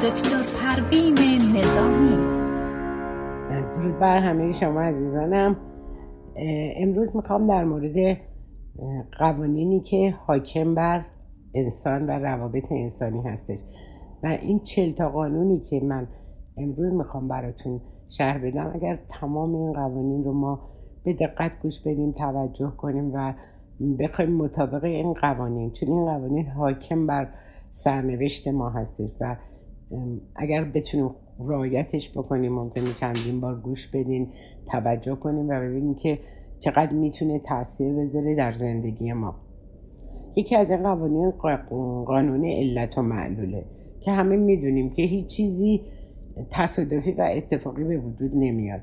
دکتر 0.00 0.42
پروین 0.60 1.14
نظامی. 1.56 2.16
درود 3.50 3.98
بر 3.98 4.18
همه 4.18 4.52
شما 4.52 4.80
عزیزانم. 4.80 5.56
امروز 6.76 7.16
می‌خوام 7.16 7.46
در 7.46 7.64
مورد 7.64 8.16
قوانینی 9.18 9.80
که 9.80 10.14
حاکم 10.26 10.74
بر 10.74 11.04
انسان 11.54 12.06
و 12.06 12.10
روابط 12.10 12.64
انسانی 12.70 13.22
هستش. 13.22 13.60
و 14.22 14.26
این 14.26 14.60
چل 14.60 14.92
تا 14.92 15.08
قانونی 15.08 15.60
که 15.60 15.80
من 15.84 16.08
امروز 16.56 16.92
می‌خوام 16.94 17.28
براتون 17.28 17.80
شهر 18.08 18.38
بدم. 18.38 18.72
اگر 18.74 18.98
تمام 19.20 19.54
این 19.54 19.72
قوانین 19.72 20.24
رو 20.24 20.32
ما 20.32 20.60
به 21.04 21.12
دقت 21.12 21.52
گوش 21.62 21.80
بدیم 21.80 22.12
توجه 22.12 22.72
کنیم 22.76 23.10
و 23.14 23.34
بخوایم 23.98 24.32
مطابق 24.32 24.84
این 24.84 25.12
قوانین 25.12 25.70
چون 25.70 25.88
این 25.88 26.04
قوانین 26.04 26.46
حاکم 26.46 27.06
بر 27.06 27.28
سرنوشت 27.70 28.48
ما 28.48 28.70
هستش 28.70 29.10
و 29.20 29.36
اگر 30.36 30.64
بتونیم 30.64 31.10
رعایتش 31.40 32.10
بکنیم 32.10 32.52
ممکنه 32.52 32.94
چندین 32.94 33.40
بار 33.40 33.60
گوش 33.60 33.88
بدین 33.88 34.28
توجه 34.66 35.14
کنیم 35.14 35.48
و 35.48 35.60
ببینیم 35.60 35.94
که 35.94 36.18
چقدر 36.60 36.92
می‌تونه 36.92 37.38
تاثیر 37.38 37.92
بذاره 37.92 38.34
در 38.34 38.52
زندگی 38.52 39.12
ما. 39.12 39.34
یکی 40.36 40.56
از 40.56 40.70
این 40.70 40.82
قوانین 40.82 41.30
قانون 42.04 42.44
علت 42.44 42.98
و 42.98 43.02
معلوله 43.02 43.64
که 44.00 44.10
همه 44.10 44.36
می‌دونیم 44.36 44.90
که 44.90 45.02
هیچ 45.02 45.26
چیزی 45.26 45.80
تصادفی 46.50 47.12
و 47.12 47.28
اتفاقی 47.36 47.84
به 47.84 47.98
وجود 47.98 48.30
نمیاد. 48.34 48.80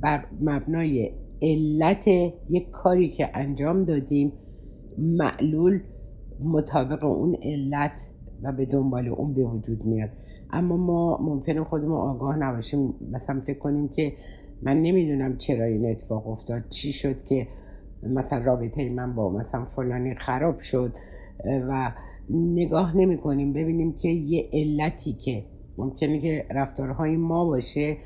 بر 0.00 0.24
مبنای 0.40 1.10
علت 1.42 2.08
یک 2.50 2.70
کاری 2.70 3.10
که 3.10 3.30
انجام 3.34 3.84
دادیم 3.84 4.32
معلول 4.98 5.80
مطابق 6.44 7.04
اون 7.04 7.36
علت 7.42 8.13
و 8.44 8.52
به 8.52 8.64
دنبال 8.64 9.08
اون 9.08 9.34
به 9.34 9.44
وجود 9.44 9.84
میاد. 9.84 10.10
اما 10.50 10.76
ما 10.76 11.18
ممکنه 11.22 11.64
خودمون 11.64 11.98
آگاه 11.98 12.36
نباشیم. 12.36 12.94
مثلا 13.12 13.40
فکر 13.40 13.58
کنیم 13.58 13.88
که 13.88 14.12
من 14.62 14.82
نمی‌دونم 14.82 15.36
چرا 15.36 15.64
این 15.64 15.90
اتفاق 15.90 16.28
افتاد. 16.28 16.62
چی 16.70 16.92
شد 16.92 17.24
که 17.24 17.46
مثلا 18.02 18.44
رابطه 18.44 18.90
من 18.90 19.14
با 19.14 19.30
مثلا 19.30 19.64
فلانی 19.64 20.14
خراب 20.14 20.58
شد 20.58 20.92
و 21.68 21.92
نگاه 22.30 22.96
نمی 22.96 23.18
کنیم 23.18 23.52
ببینیم 23.52 23.92
که 23.92 24.08
یه 24.08 24.48
علتی 24.52 25.12
که 25.12 25.42
ممکنه 25.78 26.20
که 26.20 26.46
رفتارهای 26.50 27.16
ما 27.16 27.44
باشه 27.44 27.96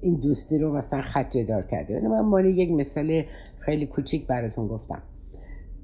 این 0.00 0.14
دوستی 0.14 0.58
رو 0.58 0.76
مثلا 0.76 1.02
خدجه 1.02 1.44
دار 1.44 1.62
کرده. 1.62 1.94
یعنی 1.94 2.06
من 2.06 2.44
یک 2.44 2.70
مثال 2.70 3.22
خیلی 3.58 3.86
کوچیک 3.86 4.26
براتون 4.26 4.66
گفتم. 4.66 5.02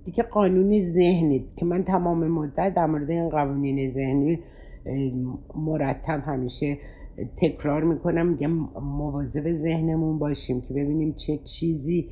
دیگه 0.05 0.22
قانون 0.22 0.83
ذهنی 0.83 1.45
که 1.56 1.64
من 1.64 1.84
تمام 1.84 2.28
مدت 2.28 2.75
در 2.75 2.86
مورد 2.86 3.11
این 3.11 3.28
قوانین 3.28 3.91
ذهنی 3.91 4.39
مرتب 5.55 6.22
همیشه 6.27 6.78
تکرار 7.36 7.84
می‌کنم. 7.84 8.27
میگم 8.27 8.50
مواظب 8.83 9.53
ذهنمون 9.53 10.19
باشیم 10.19 10.61
که 10.61 10.75
ببینیم 10.75 11.12
چه 11.12 11.36
چیزی 11.36 12.08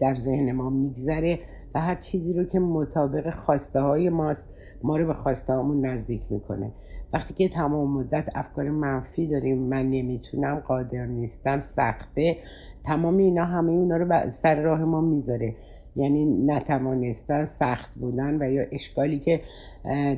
در 0.00 0.14
ذهن 0.14 0.52
ما 0.52 0.70
میگذره 0.70 1.38
و 1.74 1.80
هر 1.80 1.94
چیزی 1.94 2.32
رو 2.32 2.44
که 2.44 2.58
مطابق 2.58 3.34
خواسته 3.34 3.80
های 3.80 4.08
ماست 4.08 4.48
ما 4.82 4.96
رو 4.96 5.06
به 5.06 5.14
خواسته 5.14 5.52
هامون 5.52 5.86
نزدیک 5.86 6.22
می‌کنه. 6.30 6.72
وقتی 7.12 7.34
که 7.34 7.48
تمام 7.48 7.90
مدت 7.90 8.24
افکار 8.34 8.70
منفی 8.70 9.26
داریم 9.26 9.58
من 9.58 9.90
نمی‌تونم 9.90 10.54
قادر 10.54 11.06
نیستم 11.06 11.60
سخته 11.60 12.36
تمام 12.84 13.16
اینا 13.16 13.44
همه 13.44 13.72
اونا 13.72 13.96
رو 13.96 14.32
سر 14.32 14.62
راه 14.62 14.84
ما 14.84 15.00
می‌ذاره. 15.00 15.54
یعنی 15.96 16.24
نتوانستن 16.24 17.46
سخت 17.46 17.94
بودن 17.94 18.42
و 18.42 18.52
یا 18.52 18.64
اشکالی 18.72 19.18
که 19.18 19.40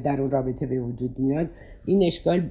در 0.04 0.20
اون 0.20 0.30
رابطه 0.30 0.66
به 0.66 0.80
وجود 0.80 1.18
میاد 1.18 1.48
این 1.84 2.02
اشکال 2.06 2.50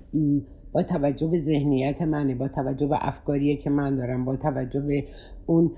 با 0.73 0.83
توجه 0.83 1.27
به 1.27 1.39
ذهنیت 1.39 2.01
منه 2.01 2.35
با 2.35 2.47
توجه 2.47 2.87
به 2.87 3.07
افکاریه 3.07 3.55
که 3.55 3.69
من 3.69 3.95
دارم 3.95 4.25
با 4.25 4.35
توجه 4.35 4.81
به 4.81 5.03
اون 5.45 5.71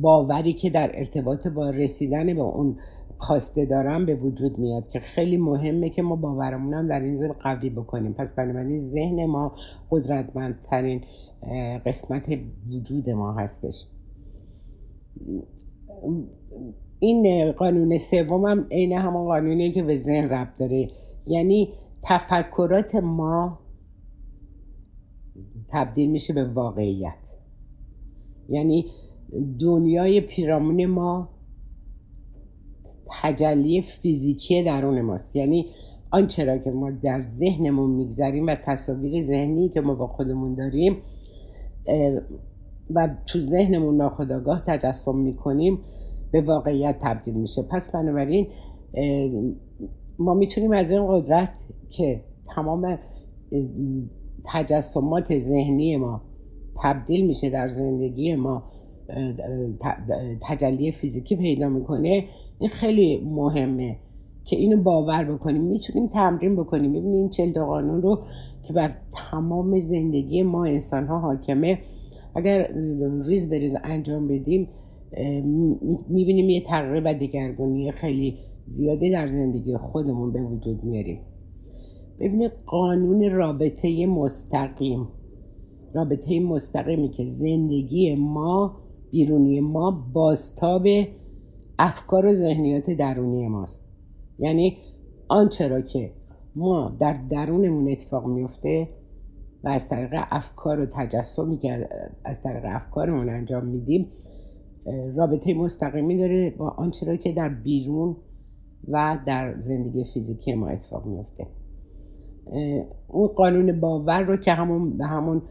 باوری 0.00 0.52
که 0.52 0.70
در 0.70 0.90
ارتباط 0.94 1.48
با 1.48 1.70
رسیدن 1.70 2.34
به 2.34 2.40
اون 2.40 2.76
خواسته 3.18 3.66
دارم 3.66 4.06
به 4.06 4.14
وجود 4.14 4.58
میاد 4.58 4.88
که 4.88 5.00
خیلی 5.00 5.36
مهمه 5.36 5.90
که 5.90 6.02
ما 6.02 6.16
باورمون 6.16 6.74
هم 6.74 6.88
در 6.88 7.00
این 7.00 7.32
قوی 7.32 7.70
بکنیم. 7.70 8.12
پس 8.12 8.32
بنابراین 8.32 8.80
ذهن 8.80 9.26
ما 9.26 9.52
قدرتمندترین 9.90 11.00
قسمت 11.86 12.22
وجود 12.70 13.10
ما 13.10 13.32
هستش. 13.32 13.84
این 17.00 17.52
قانون 17.52 17.98
سوم 17.98 18.46
هم 18.46 18.66
عین 18.70 18.92
همون 18.92 19.24
قانونی 19.24 19.72
که 19.72 19.82
به 19.82 19.96
ذهن 19.96 20.28
ربط 20.28 20.58
داره. 20.58 20.88
یعنی 21.26 21.72
تفکرات 22.02 22.94
ما 22.94 23.58
تبدیل 25.68 26.10
میشه 26.10 26.32
به 26.32 26.44
واقعیت. 26.44 27.36
یعنی 28.48 28.86
دنیای 29.60 30.20
پیرامون 30.20 30.86
ما 30.86 31.28
تجلی 33.22 33.82
فیزیکی 33.82 34.62
درون 34.62 35.00
ماست. 35.00 35.36
یعنی 35.36 35.66
آنچه 36.10 36.44
را 36.44 36.58
که 36.58 36.70
ما 36.70 36.90
در 36.90 37.22
ذهنمون 37.22 37.90
میگذریم 37.90 38.46
و 38.46 38.54
تصاویر 38.64 39.26
ذهنی 39.26 39.68
که 39.68 39.80
ما 39.80 39.94
با 39.94 40.06
خودمون 40.06 40.54
داریم 40.54 40.96
و 42.94 43.08
تو 43.26 43.40
ذهنمون 43.40 43.96
ناخداگاه 43.96 44.62
تجسم 44.66 45.16
می‌کنیم 45.16 45.78
به 46.32 46.40
واقعیت 46.40 46.96
تبدیل 47.00 47.34
میشه. 47.34 47.62
پس 47.62 47.90
بنابراین 47.90 48.46
ما 50.18 50.34
می‌تونیم 50.34 50.72
از 50.72 50.90
این 50.90 51.06
قدرت 51.08 51.48
که 51.90 52.20
تمام 52.54 52.98
تجسمات 54.44 55.38
ذهنی 55.38 55.96
ما 55.96 56.22
تبدیل 56.82 57.26
میشه 57.26 57.50
در 57.50 57.68
زندگی 57.68 58.34
ما 58.34 58.62
تجلی 60.48 60.92
فیزیکی 60.92 61.36
پیدا 61.36 61.68
می‌کنه 61.68 62.24
این 62.58 62.70
خیلی 62.70 63.24
مهمه 63.24 63.96
که 64.44 64.56
اینو 64.56 64.82
باور 64.82 65.24
بکنیم. 65.24 65.62
می‌تونیم 65.62 66.06
تمرین 66.06 66.56
بکنیم. 66.56 66.92
ببینیم 66.92 67.28
چل 67.28 67.52
قانون 67.52 68.02
رو 68.02 68.18
که 68.62 68.72
بر 68.72 68.94
تمام 69.30 69.80
زندگی 69.80 70.42
ما 70.42 70.64
انسان 70.64 71.06
ها 71.06 71.18
حاکمه. 71.18 71.78
اگر 72.36 72.72
ریز 73.24 73.50
به 73.50 73.58
ریز 73.58 73.76
انجام 73.84 74.28
بدیم 74.28 74.68
می‌بینیم 76.08 76.48
یه 76.48 76.64
تغییر 76.64 77.02
و 77.04 77.14
دگرگونی 77.14 77.92
خیلی 77.92 78.38
زیاده 78.66 79.10
در 79.10 79.28
زندگی 79.28 79.76
خودمون 79.76 80.32
به 80.32 80.42
وجود 80.42 80.84
میاریم. 80.84 81.20
ببینید 82.20 82.52
قانون 82.66 83.30
رابطه 83.30 84.06
مستقیم. 84.06 85.08
رابطه 85.94 86.40
مستقیمی 86.40 87.08
که 87.08 87.30
زندگی 87.30 88.14
ما 88.14 88.76
بیرونی 89.10 89.60
ما 89.60 90.04
باستاب 90.12 90.86
افکار 91.78 92.26
و 92.26 92.34
ذهنیات 92.34 92.90
درونی 92.90 93.48
ماست. 93.48 93.88
یعنی 94.38 94.76
آنچه 95.28 95.68
را 95.68 95.80
که 95.80 96.10
ما 96.56 96.96
در 97.00 97.16
درونمون 97.30 97.90
اتفاق 97.92 98.26
میفته 98.26 98.88
و 99.66 99.68
از 99.68 99.88
طریق 99.88 100.14
افکار 100.30 100.80
و 100.80 100.86
تجسمی 100.86 101.58
که 101.58 101.88
از 102.24 102.42
طریق 102.42 102.62
افکارمون 102.66 103.28
انجام 103.28 103.64
میدیم 103.64 104.12
رابطه 105.16 105.54
مستقیمی 105.54 106.18
داره 106.18 106.50
با 106.50 106.68
آنچه 106.68 107.06
را 107.06 107.16
که 107.16 107.32
در 107.32 107.48
بیرون 107.48 108.16
و 108.88 109.18
در 109.26 109.60
زندگی 109.60 110.04
فیزیکی 110.14 110.54
ما 110.54 110.68
اتفاق 110.68 111.06
میفته. 111.06 111.46
اون 113.08 113.28
قانون 113.28 113.80
باور 113.80 114.22
رو 114.22 114.36
که 114.36 114.52
همون 114.52 114.96
به 114.96 115.06
همون 115.06 115.42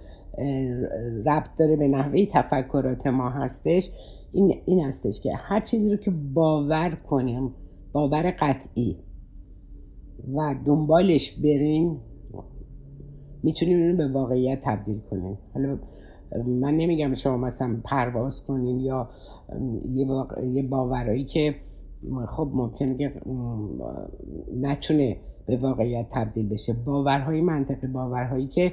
ربط 1.26 1.50
داره 1.60 1.76
به 1.76 1.88
نحوه 1.88 2.26
تفکرات 2.26 3.08
ما 3.08 3.30
هستش 3.30 3.90
این, 4.34 4.54
این 4.66 4.86
هستش 4.86 5.22
که 5.22 5.36
هر 5.36 5.60
چیزی 5.60 5.90
رو 5.90 5.98
که 5.98 6.12
باور 6.34 6.98
کنیم 7.10 7.54
باور 7.94 8.36
قطعی 8.40 8.98
و 10.36 10.56
دنبالش 10.66 11.32
بریم 11.32 12.02
می‌تونیم 13.46 13.78
اینو 13.78 13.98
به 13.98 14.08
واقعیت 14.08 14.60
تبدیل 14.64 15.00
کنیم. 15.00 15.38
حالا 15.54 15.78
من 16.46 16.78
نمیگم 16.78 17.16
شما 17.16 17.38
مثلا 17.38 17.78
پرواز 17.84 18.46
کنین 18.46 18.80
یا 18.80 19.10
یه, 20.54 20.64
باورایی 20.64 21.26
که 21.26 21.56
خب 22.28 22.52
ممکنه 22.54 22.98
که 22.98 23.14
نتونه 24.62 25.18
به 25.48 25.58
واقعیت 25.58 26.06
تبدیل 26.12 26.50
بشه. 26.50 26.74
باورهای 26.86 27.42
منطقی 27.42 27.88
باورهایی 27.88 28.48
که 28.48 28.72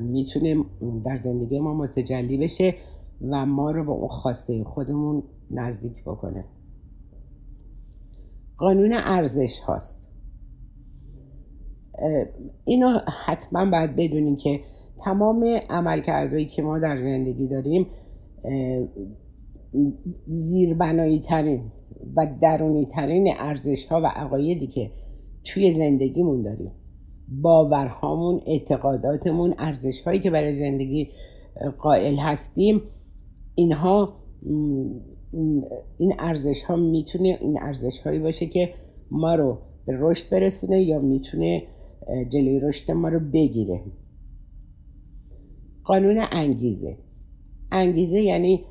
می‌تونه 0.00 0.64
در 1.04 1.18
زندگی 1.18 1.58
ما 1.58 1.74
متجلی 1.74 2.38
بشه 2.38 2.74
و 3.30 3.46
ما 3.46 3.70
رو 3.70 3.84
به 3.84 3.90
اون 3.90 4.08
خواسته 4.08 4.64
خودمون 4.64 5.22
نزدیک 5.50 6.04
بکنه. 6.04 6.44
قانون 8.58 8.92
ارزش 8.92 9.60
هاست. 9.60 10.05
اینو 12.64 12.98
حتما 13.26 13.70
باید 13.70 13.96
بدونیم 13.96 14.36
که 14.36 14.60
تمام 15.04 15.44
عملکردهایی 15.70 16.46
که 16.46 16.62
ما 16.62 16.78
در 16.78 16.96
زندگی 16.98 17.48
داریم 17.48 17.86
زیربنایی 20.26 21.20
ترین 21.20 21.60
و 22.16 22.26
درونی 22.42 22.86
ترین 22.86 23.34
ارزش 23.38 23.86
ها 23.86 24.00
و 24.00 24.06
عقایدی 24.06 24.66
که 24.66 24.90
توی 25.44 25.72
زندگیمون 25.72 26.42
داریم. 26.42 26.72
باورهامون 27.42 28.40
اعتقاداتمون 28.46 29.54
ارزش 29.58 30.02
هایی 30.02 30.20
که 30.20 30.30
برای 30.30 30.58
زندگی 30.58 31.08
قائل 31.78 32.16
هستیم 32.16 32.82
اینها 33.54 34.16
این 35.98 36.14
ارزش 36.18 36.62
ها 36.62 36.76
می‌تونه 36.76 37.38
این 37.40 37.58
ارزش 37.62 38.00
هایی 38.04 38.18
باشه 38.18 38.46
که 38.46 38.74
ما 39.10 39.34
رو 39.34 39.58
به 39.86 39.96
رشد 40.00 40.30
برسونه 40.30 40.82
یا 40.82 40.98
می‌تونه 40.98 41.62
جلوی 42.28 42.60
رشد 42.60 42.92
ما 42.92 43.08
رو 43.08 43.20
بگیره. 43.32 43.80
قانون 45.84 46.24
انگیزه. 46.32 46.96
انگیزه 47.72 48.20
یعنی 48.20 48.64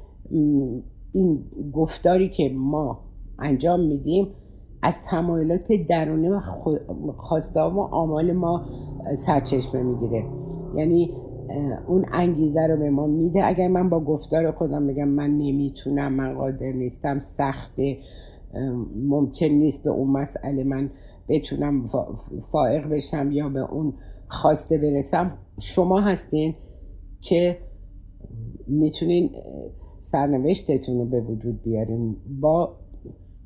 این 1.13 1.39
گفتاری 1.73 2.29
که 2.29 2.51
ما 2.55 2.99
انجام 3.39 3.79
میدیم 3.79 4.27
از 4.81 5.03
تمایلات 5.03 5.71
درونی 5.89 6.29
و 6.29 6.39
خواسته 7.17 7.61
و 7.61 7.79
آمال 7.79 8.31
ما 8.31 8.65
سرچشمه 9.17 9.83
می‌گیره. 9.83 10.25
یعنی 10.75 11.13
اون 11.87 12.05
انگیزه 12.13 12.67
رو 12.67 12.77
به 12.77 12.89
ما 12.89 13.07
میده. 13.07 13.45
اگر 13.45 13.67
من 13.67 13.89
با 13.89 13.99
گفتار 13.99 14.51
خودم 14.51 14.87
بگم 14.87 15.07
من 15.07 15.29
نمی‌تونم 15.29 16.13
من 16.13 16.33
قادر 16.33 16.71
نیستم 16.71 17.19
سخته 17.19 17.97
ممکن 18.95 19.45
نیست 19.45 19.83
به 19.83 19.89
اون 19.89 20.09
مسئله 20.09 20.63
من 20.63 20.89
بتونم 21.29 21.89
فائق 22.51 22.87
بشم 22.87 23.31
یا 23.31 23.49
به 23.49 23.73
اون 23.73 23.93
خواسته 24.27 24.77
برسم. 24.77 25.37
شما 25.61 26.01
هستین 26.01 26.55
که 27.21 27.57
می‌تونین 28.67 29.29
سرنوشتتون 30.01 30.97
رو 30.97 31.05
به 31.05 31.21
وجود 31.21 31.61
بیارین. 31.61 32.15
با 32.41 32.77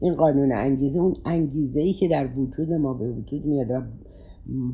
این 0.01 0.15
قانون 0.15 0.51
انگیزه 0.51 0.99
اون 0.99 1.15
انگیزه 1.25 1.79
ای 1.79 1.93
که 1.93 2.07
در 2.07 2.37
وجود 2.37 2.73
ما 2.73 2.93
به 2.93 3.11
وجود 3.11 3.45
میاد 3.45 3.71
و 3.71 3.81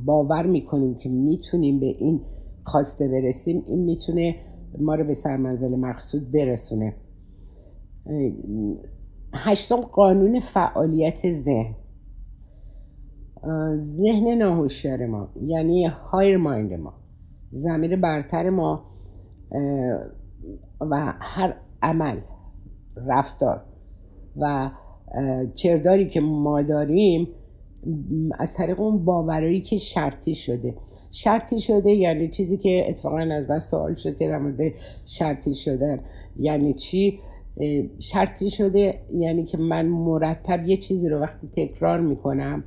باور 0.05 0.45
می‌کنیم 0.45 0.95
که 0.95 1.09
می‌تونیم 1.09 1.79
به 1.79 1.85
این 1.85 2.21
خواسته 2.63 3.07
برسیم 3.07 3.63
این 3.67 3.79
می‌تونه 3.79 4.35
ما 4.79 4.95
رو 4.95 5.03
به 5.03 5.13
سرمنزل 5.13 5.75
مقصود 5.75 6.31
برسونه. 6.31 6.95
هشتم 9.33 9.81
قانون 9.81 10.39
فعالیت 10.39 11.31
ذهن. 11.31 11.75
ذهن 13.79 14.37
ناهوشیار 14.37 15.05
ما 15.05 15.29
یعنی 15.41 15.85
هایر 15.85 16.37
مایند 16.37 16.73
ما 16.73 16.93
زمیر 17.51 17.95
برتر 17.95 18.49
ما 18.49 18.83
و 20.81 21.13
هر 21.19 21.55
عمل 21.81 22.17
رفتار 22.95 23.61
و 24.37 24.71
کرداری 25.55 26.07
که 26.07 26.21
ما 26.21 26.61
داریم 26.61 27.27
از 28.39 28.53
طریق 28.53 28.79
اون 28.79 29.05
باورایی 29.05 29.61
که 29.61 29.77
شرطی 29.77 30.35
شده. 30.35 30.75
شرطی 31.11 31.61
شده 31.61 31.91
یعنی 31.91 32.27
چیزی 32.29 32.57
که 32.57 32.85
اتفاقا 32.89 33.19
از 33.19 33.49
من 33.49 33.59
سوال 33.59 33.95
شد 33.95 34.17
که 34.17 34.27
در 34.27 34.37
مورد 34.37 34.73
شرطی 35.05 35.55
شدن. 35.55 35.99
یعنی 36.39 36.73
چی؟ 36.73 37.19
شرطی 37.99 38.49
شده 38.49 38.93
یعنی 39.13 39.45
که 39.45 39.57
من 39.57 39.85
مرتب 39.85 40.65
یه 40.65 40.77
چیزی 40.77 41.09
رو 41.09 41.19
وقتی 41.19 41.47
تکرار 41.57 41.99
می‌کنم 41.99 42.63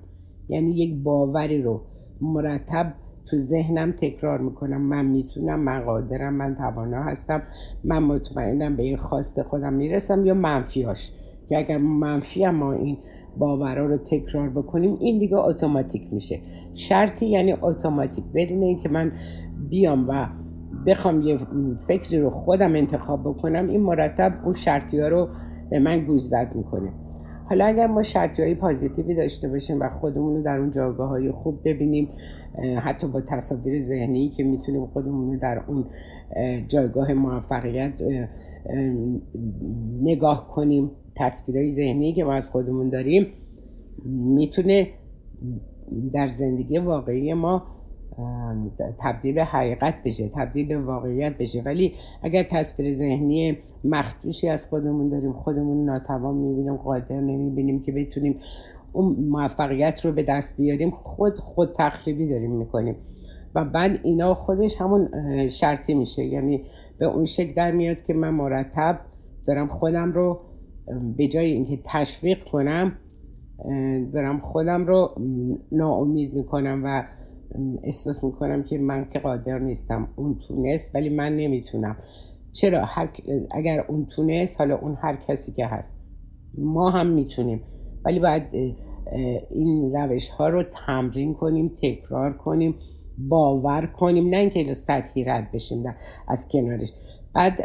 یعنی 0.48 0.70
یک 0.70 1.02
باوری 1.02 1.62
رو 1.62 1.80
مرتب 2.20 2.92
تو 3.30 3.38
ذهنم 3.38 3.92
تکرار 3.92 4.38
می‌کنم. 4.38 4.80
من 4.80 5.04
می‌تونم 5.04 5.60
من 5.60 5.80
قادرم 5.80 6.34
من 6.34 6.54
توانا 6.54 7.02
هستم 7.02 7.42
من 7.84 7.98
مطمئنم 7.98 8.76
به 8.76 8.82
این 8.82 8.96
خواست 8.96 9.42
خودم 9.42 9.72
می‌رسم 9.72 10.26
یا 10.26 10.34
منفیاش. 10.34 11.12
که 11.48 11.58
اگر 11.58 11.78
منفی 11.78 12.46
ما 12.46 12.72
این 12.72 12.96
باورا 13.38 13.86
رو 13.86 13.96
تکرار 13.96 14.48
بکنیم 14.48 14.96
این 15.00 15.18
دیگه 15.18 15.36
اتوماتیک 15.36 16.12
میشه. 16.12 16.40
شرطی 16.74 17.26
یعنی 17.26 17.54
اتوماتیک. 17.62 18.24
بدون 18.34 18.62
اینکه 18.62 18.88
من 18.88 19.12
بیام 19.70 20.08
و 20.08 20.26
بخوام 20.86 21.20
یه 21.20 21.38
فکری 21.88 22.20
رو 22.20 22.30
خودم 22.30 22.74
انتخاب 22.74 23.20
بکنم 23.20 23.68
این 23.68 23.80
مرتب 23.80 24.32
اون 24.44 24.54
شرطی 24.54 25.00
ها 25.00 25.08
رو 25.08 25.28
به 25.70 25.78
من 25.78 26.04
گوزدد 26.04 26.52
می‌کنه. 26.54 26.92
حالا 27.48 27.66
اگر 27.66 27.86
ما 27.86 28.02
شرطی 28.02 28.42
های 28.42 28.54
پازیتیوی 28.54 29.14
داشته 29.14 29.48
باشیم 29.48 29.80
و 29.80 29.88
خودمون 29.88 30.36
رو 30.36 30.42
در 30.42 30.56
اون 30.56 30.70
جاگاه 30.70 31.08
های 31.08 31.30
خوب 31.30 31.60
ببینیم 31.64 32.08
حتی 32.82 33.06
با 33.06 33.20
تصاویر 33.20 33.84
ذهنی 33.84 34.28
که 34.28 34.44
می‌تونیم 34.44 34.86
خودمون 34.86 35.32
رو 35.32 35.40
در 35.40 35.62
اون 35.66 35.84
جایگاه 36.68 37.12
موفقیت 37.12 37.92
نگاه 40.02 40.48
کنیم 40.48 40.90
تصویرهای 41.16 41.72
ذهنی 41.72 42.12
که 42.12 42.24
ما 42.24 42.32
از 42.32 42.50
خودمون 42.50 42.88
داریم 42.88 43.26
می‌تونه 44.04 44.86
در 46.12 46.28
زندگی 46.28 46.78
واقعی 46.78 47.34
ما 47.34 47.62
تبدیل 48.98 49.34
به 49.34 49.44
حقیقت 49.44 49.94
بشه 50.04 50.28
تبدیل 50.28 50.68
به 50.68 50.78
واقعیت 50.78 51.38
بشه. 51.38 51.62
ولی 51.62 51.94
اگر 52.22 52.42
تصویر 52.42 52.98
ذهنی 52.98 53.58
مخدوشی 53.84 54.48
از 54.48 54.66
خودمون 54.66 55.08
داریم 55.08 55.32
خودمون 55.32 55.84
ناتوان 55.84 56.34
می‌بینیم 56.34 56.76
قادر 56.76 57.20
نمی‌بینیم 57.20 57.82
که 57.82 57.92
بتونیم 57.92 58.40
اون 58.92 59.16
موفقیت 59.28 60.04
رو 60.04 60.12
به 60.12 60.22
دست 60.22 60.56
بیاریم 60.56 60.90
خود 60.90 61.34
خود 61.34 61.68
تخریبی 61.78 62.28
داریم 62.28 62.50
می‌کنیم. 62.50 62.96
و 63.54 63.64
بعد 63.64 64.00
اینا 64.02 64.34
خودش 64.34 64.80
همون 64.80 65.08
شرطی 65.50 65.94
میشه. 65.94 66.24
یعنی 66.24 66.64
به 66.98 67.06
اون 67.06 67.24
شکل 67.24 67.54
در 67.54 67.70
میاد 67.70 68.02
که 68.02 68.14
من 68.14 68.30
مرتب 68.30 69.00
دارم 69.46 69.68
خودم 69.68 70.12
رو 70.12 70.40
به 71.16 71.28
جای 71.28 71.50
اینکه 71.50 71.78
تشویق 71.84 72.44
کنم 72.44 72.92
دارم 74.12 74.40
خودم 74.40 74.86
رو 74.86 75.14
ناامید 75.72 76.34
می‌کنم 76.34 76.82
و 76.84 77.04
احساس 77.82 78.24
می‌کنم 78.24 78.62
که 78.62 78.78
من 78.78 79.08
که 79.12 79.18
قادر 79.18 79.58
نیستم 79.58 80.08
اون 80.16 80.38
تونست 80.48 80.94
ولی 80.94 81.08
من 81.08 81.36
نمی‌تونم. 81.36 81.96
چرا؟ 82.52 82.84
هر... 82.84 83.08
اگر 83.50 83.84
اون 83.88 84.06
تونست 84.16 84.60
حالا 84.60 84.76
اون 84.78 84.98
هر 85.02 85.16
کسی 85.28 85.52
که 85.52 85.66
هست 85.66 86.00
ما 86.58 86.90
هم 86.90 87.06
می‌تونیم. 87.06 87.62
ولی 88.04 88.20
باید 88.20 88.42
این 89.50 89.92
روش 89.94 90.28
ها 90.28 90.48
رو 90.48 90.62
تمرین 90.86 91.34
کنیم 91.34 91.68
تکرار 91.82 92.32
کنیم 92.32 92.74
باور 93.18 93.86
کنیم 93.86 94.28
نه 94.28 94.36
اینکه 94.36 94.74
سطحی 94.74 95.24
رد 95.24 95.52
بشیم 95.52 95.84
از 96.28 96.48
کنارش. 96.52 96.88
بعد 97.34 97.58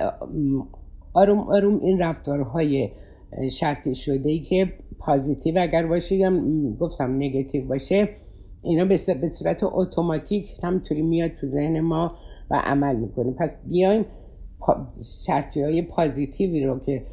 آروم 1.13 1.39
آروم 1.39 1.79
این 1.79 1.99
رفتارهای 1.99 2.89
شرطی 3.51 3.95
شده 3.95 4.29
ای 4.29 4.39
که 4.39 4.73
پازیتیو 4.99 5.59
اگر 5.59 5.87
باشه 5.87 6.15
یا 6.15 6.31
گفتم 6.79 7.15
نگتیو 7.15 7.67
باشه 7.67 8.09
اینا 8.63 8.85
به 8.85 8.97
صورت 9.39 9.57
اتوماتیک 9.61 10.45
همطوری 10.63 11.01
میاد 11.01 11.31
تو 11.41 11.47
ذهن 11.47 11.79
ما 11.79 12.11
و 12.51 12.61
عمل 12.63 12.95
می‌کنیم 12.95 13.33
پس 13.33 13.49
بیایم 13.67 14.05
شرطی 15.25 15.61
های 15.61 15.81
پازیتیوی 15.81 16.65
رو 16.65 16.79
که 16.79 17.05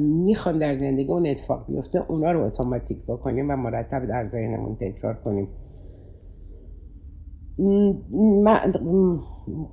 می‌خوام 0.00 0.58
در 0.58 0.78
زندگی 0.78 1.12
اون 1.12 1.26
اتفاق 1.26 1.66
بیفته 1.68 2.10
اونا 2.10 2.32
رو 2.32 2.44
اتوماتیک 2.44 2.98
بکنیم 3.08 3.50
و 3.50 3.56
مرتب 3.56 4.06
در 4.06 4.28
ذهنمون 4.28 4.76
تکرار 4.76 5.14
کنیم. 5.14 5.48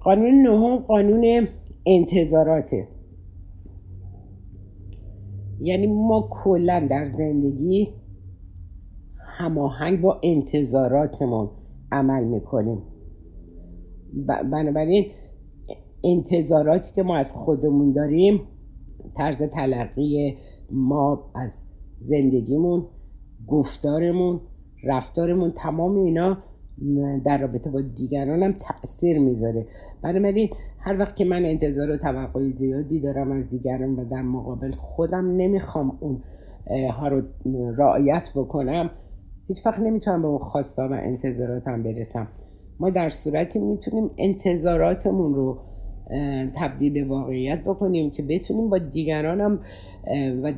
قانون 0.01 0.41
نهم 0.41 0.77
قانون 0.77 1.47
انتظاراته. 1.85 2.87
یعنی 5.61 5.87
ما 5.87 6.29
کلا 6.43 6.87
در 6.89 7.11
زندگی 7.17 7.89
هماهنگ 9.37 10.01
با 10.01 10.19
انتظاراتمون 10.23 11.49
عمل 11.91 12.23
می‌کنیم. 12.23 12.81
بنابراین 14.51 15.05
انتظاراتی 16.03 16.93
که 16.93 17.03
ما 17.03 17.17
از 17.17 17.33
خودمون 17.33 17.93
داریم 17.93 18.41
طرز 19.17 19.43
تلقی 19.43 20.37
ما 20.71 21.31
از 21.35 21.63
زندگیمون 21.99 22.85
گفتارمون 23.47 24.39
رفتارمون 24.83 25.51
تمام 25.51 25.95
اینا 25.95 26.37
در 27.25 27.37
رابطه 27.41 27.69
با 27.69 27.81
دیگران 27.81 28.43
هم 28.43 28.55
تاثیر 28.59 29.19
می‌ذاره. 29.19 29.67
بنابراین 30.03 30.49
هر 30.79 30.99
وقت 30.99 31.15
که 31.15 31.25
من 31.25 31.45
انتظار 31.45 31.89
و 31.89 31.97
توقع 31.97 32.49
زیادی 32.49 33.01
دارم 33.01 33.31
از 33.31 33.49
دیگران 33.49 33.95
و 33.95 34.05
در 34.09 34.21
مقابل 34.21 34.71
خودم 34.71 35.35
نمی‌خوام 35.35 35.97
اون 35.99 36.21
ها 36.91 37.07
رو 37.07 37.21
رعایت 37.77 38.23
بکنم 38.35 38.89
هیچ 39.47 39.65
وقت 39.65 39.79
نمی‌تونم 39.79 40.21
به 40.21 40.27
اون 40.27 40.37
خواستا 40.37 40.87
و 40.87 40.93
انتظاراتم 40.93 41.83
برسم. 41.83 42.27
ما 42.79 42.89
در 42.89 43.09
صورتی 43.09 43.59
می‌تونیم 43.59 44.09
انتظاراتمون 44.17 45.33
رو 45.33 45.57
تبدیل 46.55 46.93
به 46.93 47.09
واقعیت 47.09 47.61
بکنیم 47.61 48.11
که 48.11 48.23
بتونیم 48.23 48.69
با 48.69 48.77
دیگرانم 48.77 49.59
و 50.43 50.51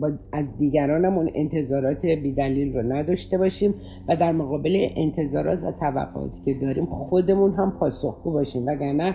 با 0.00 0.10
از 0.32 0.58
دیگرانم 0.58 1.18
اون 1.18 1.30
انتظارات 1.34 2.06
بیدلیل 2.06 2.76
رو 2.76 2.92
نداشته 2.92 3.38
باشیم 3.38 3.74
و 4.08 4.16
در 4.16 4.32
مقابل 4.32 4.88
انتظارات 4.96 5.58
و 5.62 5.72
توقعاتی 5.72 6.40
که 6.44 6.54
داریم 6.54 6.86
خودمون 6.86 7.54
هم 7.54 7.70
پاسخگو 7.80 8.30
باشیم. 8.30 8.66
وگرنه 8.66 9.14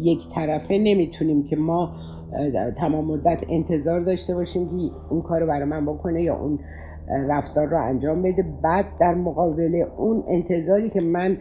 یک 0.00 0.28
طرفه 0.34 0.78
نمی‌تونیم 0.78 1.42
که 1.42 1.56
ما 1.56 1.96
تمام 2.78 3.04
مدت 3.04 3.44
انتظار 3.48 4.00
داشته 4.00 4.34
باشیم 4.34 4.68
که 4.68 4.74
اون 5.10 5.22
کار 5.22 5.40
رو 5.40 5.46
برای 5.46 5.64
من 5.64 5.86
بکنه 5.86 6.22
یا 6.22 6.36
اون 6.36 6.58
رفتار 7.08 7.66
رو 7.66 7.82
انجام 7.82 8.22
بده. 8.22 8.44
بعد 8.62 8.86
در 9.00 9.14
مقابل 9.14 9.84
اون 9.98 10.24
انتظاری 10.28 10.90
که 10.90 11.00
من 11.00 11.38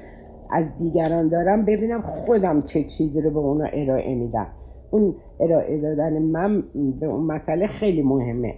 از 0.52 0.78
دیگران 0.78 1.30
دارم 1.30 1.66
ببینم 1.66 2.02
خودم 2.02 2.62
چه 2.62 2.84
چیزی 2.84 3.22
رو 3.22 3.30
به 3.30 3.40
اونا 3.40 3.66
ارائه 3.74 4.16
میدم. 4.16 4.48
اون 4.92 5.16
ارائه 5.40 5.82
دادن 5.82 6.22
من 6.22 6.64
به 7.00 7.06
اون 7.06 7.26
مسئله 7.26 7.68
خیلی 7.68 8.02
مهمه. 8.02 8.56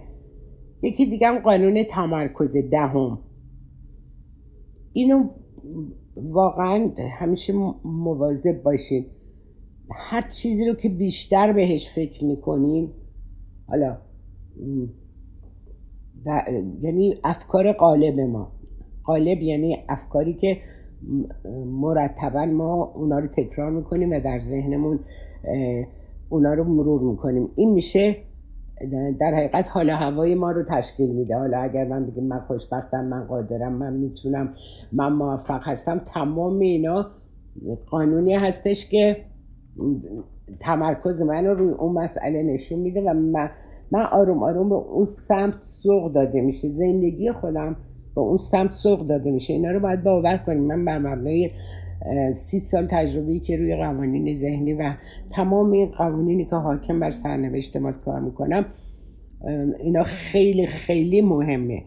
یکی 0.82 1.06
دیگه 1.06 1.28
هم 1.28 1.38
قانون 1.38 1.84
تمرکز 1.90 2.56
دهم. 2.70 3.18
اینو 4.92 5.24
واقعا 6.16 6.90
همیشه 7.18 7.52
مواظب 7.84 8.62
باشید 8.62 9.06
هر 9.90 10.28
چیزی 10.28 10.68
رو 10.68 10.74
که 10.74 10.88
بیشتر 10.88 11.52
بهش 11.52 11.90
فکر 11.94 12.24
می‌کنین 12.24 12.90
حالا 13.66 13.96
یعنی 16.82 17.14
افکار 17.24 17.72
قالب 17.72 18.20
ما. 18.20 18.52
قالب 19.04 19.42
یعنی 19.42 19.76
افکاری 19.88 20.34
که 20.34 20.56
مرتبا 21.66 22.46
ما 22.46 22.92
اونا 22.94 23.18
رو 23.18 23.26
تکرار 23.26 23.70
می‌کنیم 23.70 24.10
و 24.12 24.20
در 24.20 24.40
ذهنمون 24.40 25.00
اونا 26.28 26.54
رو 26.54 26.64
مرور 26.64 27.00
می‌کنیم. 27.00 27.48
این 27.56 27.74
میشه 27.74 28.16
در 29.20 29.34
حقیقت 29.34 29.68
حال 29.68 29.90
هوای 29.90 30.34
ما 30.34 30.50
رو 30.50 30.62
تشکیل 30.70 31.10
میده. 31.10 31.36
حالا 31.36 31.58
اگر 31.58 31.84
من 31.84 32.06
بگیم 32.06 32.24
من 32.24 32.40
خوشبختم 32.40 33.04
من 33.04 33.24
قادرم 33.24 33.72
من 33.72 33.92
می‌تونم 33.92 34.54
من 34.92 35.12
موفق 35.12 35.68
هستم 35.68 36.00
تمام 36.14 36.58
اینا 36.58 37.06
قانونی 37.90 38.34
هستش 38.34 38.90
که 38.90 39.16
تمرکز 40.60 41.22
من 41.22 41.46
رو 41.46 41.54
روی 41.54 41.72
اون 41.72 41.92
مسئله 41.92 42.42
نشون 42.42 42.78
میده 42.78 43.10
و 43.10 43.14
من, 43.14 43.50
من 43.90 44.02
آروم 44.02 44.42
آروم 44.42 44.68
به 44.68 44.74
اون 44.74 45.06
سمت 45.06 45.54
سوق 45.62 46.12
داده 46.12 46.40
میشه. 46.40 46.68
زندگی 46.68 47.32
خودم 47.32 47.76
به 48.14 48.20
اون 48.20 48.38
سمت 48.38 48.72
سوق 48.72 49.06
داده 49.06 49.30
میشه. 49.30 49.52
اینا 49.52 49.70
رو 49.70 49.80
باید 49.80 50.04
باور 50.04 50.36
کنیم. 50.36 50.62
من 50.62 50.84
بر 50.84 50.98
مبنای 50.98 51.50
سی 52.34 52.60
سال 52.60 52.86
تجربه 52.86 53.38
که 53.38 53.56
روی 53.56 53.76
قوانین 53.76 54.36
ذهنی 54.36 54.74
و 54.74 54.92
تمام 55.30 55.72
این 55.72 55.86
قوانینی 55.86 56.44
که 56.44 56.56
حاکم 56.56 57.00
بر 57.00 57.10
سرنوشت 57.10 57.76
ما 57.76 57.92
کار 57.92 58.20
می‌کنم 58.20 58.64
اینا 59.78 60.02
خیلی 60.02 60.66
خیلی 60.66 61.20
مهمه. 61.20 61.82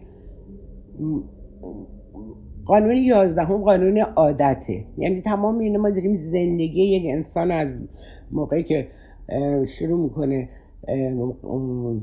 قانون 2.66 2.96
یازدهم 2.96 3.58
قانون 3.58 3.98
عادته. 3.98 4.86
یعنی 4.98 5.22
تمام 5.22 5.60
اینه 5.60 5.78
ما 5.78 5.90
داریم 5.90 6.18
زندگی 6.18 6.84
یک 6.84 7.04
انسان 7.16 7.52
از 7.52 7.74
موقعی 8.32 8.64
که 8.64 8.88
شروع 9.80 10.04
می‌کنه 10.04 10.50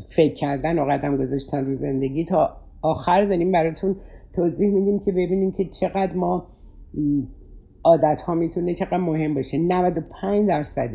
فکر 0.09 0.35
کردن 0.35 0.79
و 0.79 0.85
قدم 0.85 1.17
گذاشتن 1.17 1.67
رو 1.67 1.77
زندگی 1.77 2.25
تا 2.25 2.57
آخر 2.83 3.25
داریم 3.25 3.53
براتون 3.53 3.97
توضیح 4.35 4.71
میدیم 4.71 4.99
که 4.99 5.13
ببینیم 5.13 5.53
که 5.53 5.65
چقدر 5.65 6.13
ما 6.13 6.47
عادت 7.85 8.21
ها 8.21 8.35
می‌تونه 8.35 8.75
چقدر 8.75 8.97
مهم 8.97 9.35
باشه. 9.35 9.59
95 9.59 10.49
درصد 10.49 10.91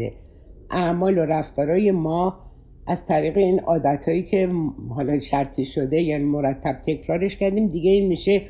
اعمال 0.71 1.17
و 1.17 1.21
رفتارهای 1.21 1.91
ما 1.91 2.39
از 2.87 3.05
طریق 3.05 3.37
این 3.37 3.59
عادت 3.59 4.03
هایی 4.07 4.23
که 4.23 4.49
حالا 4.89 5.19
شرطی 5.19 5.65
شده 5.65 6.01
یعنی 6.01 6.23
مرتب 6.23 6.81
تکرارش 6.87 7.37
کردیم 7.37 7.67
دیگه 7.67 7.91
این 7.91 8.07
میشه 8.07 8.41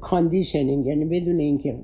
conditioning 0.00 0.86
یعنی 0.86 1.04
بدون 1.04 1.38
اینکه 1.38 1.78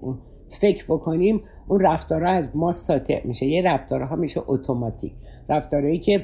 فکر 0.60 0.84
بکنیم 0.88 1.40
اون 1.68 1.80
رفتارها 1.80 2.32
از 2.32 2.56
ما 2.56 2.72
ساطع 2.72 3.26
میشه. 3.26 3.46
یه 3.46 3.62
رفتارها 3.62 4.16
میشه 4.16 4.40
اتوماتیک 4.46 5.12
رفتارهایی 5.48 5.98
که 5.98 6.22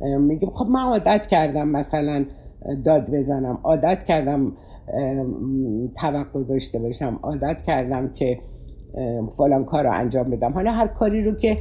میگیم 0.00 0.50
خب 0.50 0.66
من 0.66 0.80
عادت 0.80 1.26
کردم 1.26 1.68
مثلا 1.68 2.24
داد 2.84 3.10
بزنم 3.10 3.58
عادت 3.62 4.04
کردم 4.04 4.52
توقع 5.96 6.42
داشته 6.42 6.78
باشم 6.78 7.18
عادت 7.22 7.62
کردم 7.66 8.08
که 8.08 8.38
فلان 9.36 9.64
کار 9.64 9.84
رو 9.84 9.92
انجام 9.92 10.30
بدم. 10.30 10.52
حالا 10.52 10.72
هر 10.72 10.86
کاری 10.86 11.24
رو 11.24 11.34
که 11.34 11.58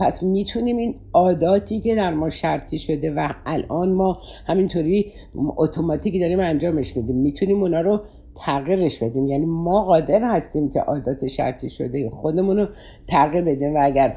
پس 0.00 0.22
می‌تونیم 0.22 0.76
این 0.76 0.94
عاداتی 1.12 1.80
که 1.80 1.94
در 1.94 2.14
ما 2.14 2.30
شرطی 2.30 2.78
شده 2.78 3.14
و 3.14 3.28
الان 3.46 3.92
ما 3.92 4.18
همینطوری 4.46 5.12
اتوماتیک 5.56 6.20
داریم 6.20 6.40
انجامش 6.40 6.96
میدیم 6.96 7.16
می‌تونیم 7.16 7.62
اونا 7.62 7.80
رو 7.80 8.00
تغییرش 8.36 9.02
بدیم. 9.02 9.26
یعنی 9.26 9.46
ما 9.46 9.84
قادر 9.84 10.24
هستیم 10.24 10.70
که 10.70 10.80
عادات 10.80 11.28
شرطی 11.28 11.70
شده 11.70 12.10
خودمون 12.10 12.56
رو 12.56 12.66
تغییر 13.08 13.44
بدیم 13.44 13.74
و 13.74 13.78
اگر 13.82 14.16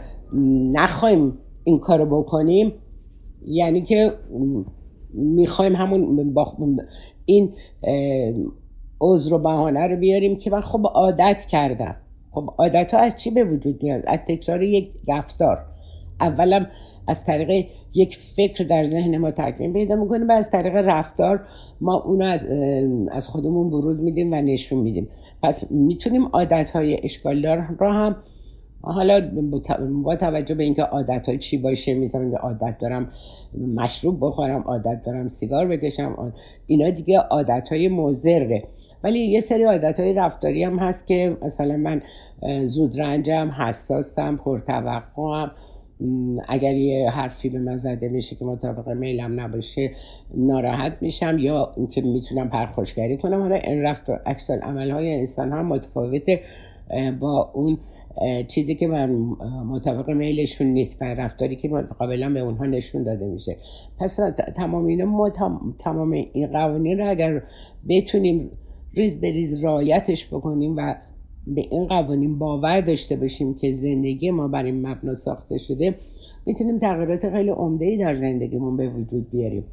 نخوایم 0.72 1.38
این 1.64 1.80
کارو 1.80 2.22
بکنیم 2.22 2.74
یعنی 3.48 3.82
که 3.82 4.14
می‌خوایم 5.14 5.76
همون 5.76 6.34
با 6.34 6.56
این 7.26 7.54
عذر 9.02 9.34
و 9.34 9.40
بهانه 9.40 9.88
رو 9.88 9.96
بیاریم 9.96 10.36
که 10.36 10.50
من 10.50 10.62
خب 10.62 10.82
عادت 10.94 11.46
کردم. 11.46 11.96
خب 12.32 12.54
عادت 12.58 12.94
ها 12.94 13.00
از 13.00 13.16
چی 13.16 13.32
به 13.32 13.44
وجود 13.44 13.84
میاد؟ 13.84 14.04
از 14.08 14.20
تکرار 14.28 14.64
یک 14.64 14.92
رفتار. 15.08 15.66
اولا 16.22 16.66
از 17.08 17.26
طریق 17.26 17.68
یک 17.94 18.18
فکر 18.18 18.64
در 18.64 18.86
ذهن 18.86 19.18
ما 19.18 19.32
تکمیل 19.32 19.74
پیدا 19.74 19.96
می‌کنیم 19.96 20.28
و 20.28 20.32
از 20.32 20.52
طریق 20.52 20.76
رفتار 20.76 21.48
ما 21.82 22.00
اونو 22.00 22.26
از, 22.26 22.48
از 23.12 23.28
خودمون 23.28 23.70
بروز 23.70 24.00
میدیم 24.00 24.34
و 24.34 24.36
نشون 24.36 24.80
میدیم. 24.80 25.08
پس 25.44 25.72
می‌تونیم 25.72 26.26
عادت 26.26 26.70
های 26.70 27.00
اشکالدار 27.04 27.76
را 27.80 27.94
هم 27.94 28.16
حالا 28.82 29.32
با 30.04 30.16
توجه 30.16 30.56
به 30.56 30.64
اینکه 30.64 30.82
عادت 30.82 31.26
های 31.26 31.38
چی 31.38 31.58
باشه 31.58 31.94
می‌ذارم 31.94 32.32
که 32.32 32.38
عادت 32.38 32.78
دارم 32.80 33.12
مشروب 33.76 34.18
بخورم 34.22 34.62
عادت 34.62 35.04
دارم 35.06 35.28
سیگار 35.28 35.68
بکشم 35.68 36.34
اینا 36.68 36.90
دیگه 36.90 37.20
عادت 37.20 37.70
های 37.70 37.88
موزره 37.88 38.64
ولی 39.04 39.20
یه 39.20 39.42
سری 39.42 39.64
عادت 39.64 40.00
های 40.00 40.14
رفتاری 40.14 40.64
هم 40.64 40.80
هست 40.80 41.08
که 41.08 41.38
مثلا 41.42 41.78
من 41.78 42.02
زود 42.68 43.00
رنجم 43.00 43.52
حساسم 43.58 44.38
پرتوقعم. 44.38 45.52
اگر 46.48 46.74
یه 46.74 47.10
حرفی 47.10 47.50
به 47.50 47.60
من 47.60 47.78
زده 47.78 48.10
میشه 48.10 48.36
که 48.36 48.46
مطابق 48.46 48.90
میلم 48.90 49.40
نباشه 49.40 49.92
ناراحت 50.36 50.98
میشم 51.02 51.38
یا 51.38 51.74
اینکه 51.78 52.02
می‌تونم 52.02 52.50
پرخوشگری 52.50 53.18
کنم. 53.18 53.42
حالا 53.42 53.56
این 53.56 53.82
رفت 53.82 54.04
اکسال 54.26 54.60
عمل 54.60 54.92
های 54.92 55.14
انسان 55.14 55.52
هم 55.52 55.66
متفاوته 55.66 56.42
با 57.20 57.52
اون 57.54 57.78
چیزی 58.48 58.76
که 58.76 58.88
من 58.88 59.10
مطابق 59.66 60.10
میلشون 60.10 60.68
نیست 60.68 61.02
و 61.02 61.06
رفتاری 61.06 61.56
که 61.56 61.70
قابلا 62.00 62.30
به 62.30 62.40
اونها 62.40 62.66
نشون 62.66 63.04
داده 63.04 63.26
میشه. 63.26 63.58
پس 64.00 64.20
تمام 64.56 64.86
اینا 64.86 65.06
ما 65.06 65.30
تمام 65.80 66.12
این 66.12 66.48
قوانین 66.48 67.00
رو 67.00 67.10
اگر 67.10 67.44
بتونیم 67.90 68.52
ریز 68.94 69.22
به 69.22 69.32
ریز 69.32 69.64
رایتش 69.64 70.28
بکنیم 70.28 70.76
و 70.78 70.96
به 71.48 71.62
این 71.72 71.88
قوانین 71.88 72.40
باور 72.40 72.82
داشته 72.82 73.16
باشیم 73.16 73.54
که 73.54 73.76
زندگی 73.76 74.32
ما 74.32 74.48
بر 74.48 74.64
این 74.64 74.88
مبنا 74.88 75.16
ساخته 75.16 75.58
شده 75.58 75.96
می‌تونیم 76.46 76.80
تغییرات 76.80 77.30
خیلی 77.30 77.50
عمده 77.50 77.86
ای 77.86 77.98
در 77.98 78.20
زندگیمون 78.20 78.78
به 78.78 78.90
وجود 78.90 79.30
بیاریم. 79.32 79.64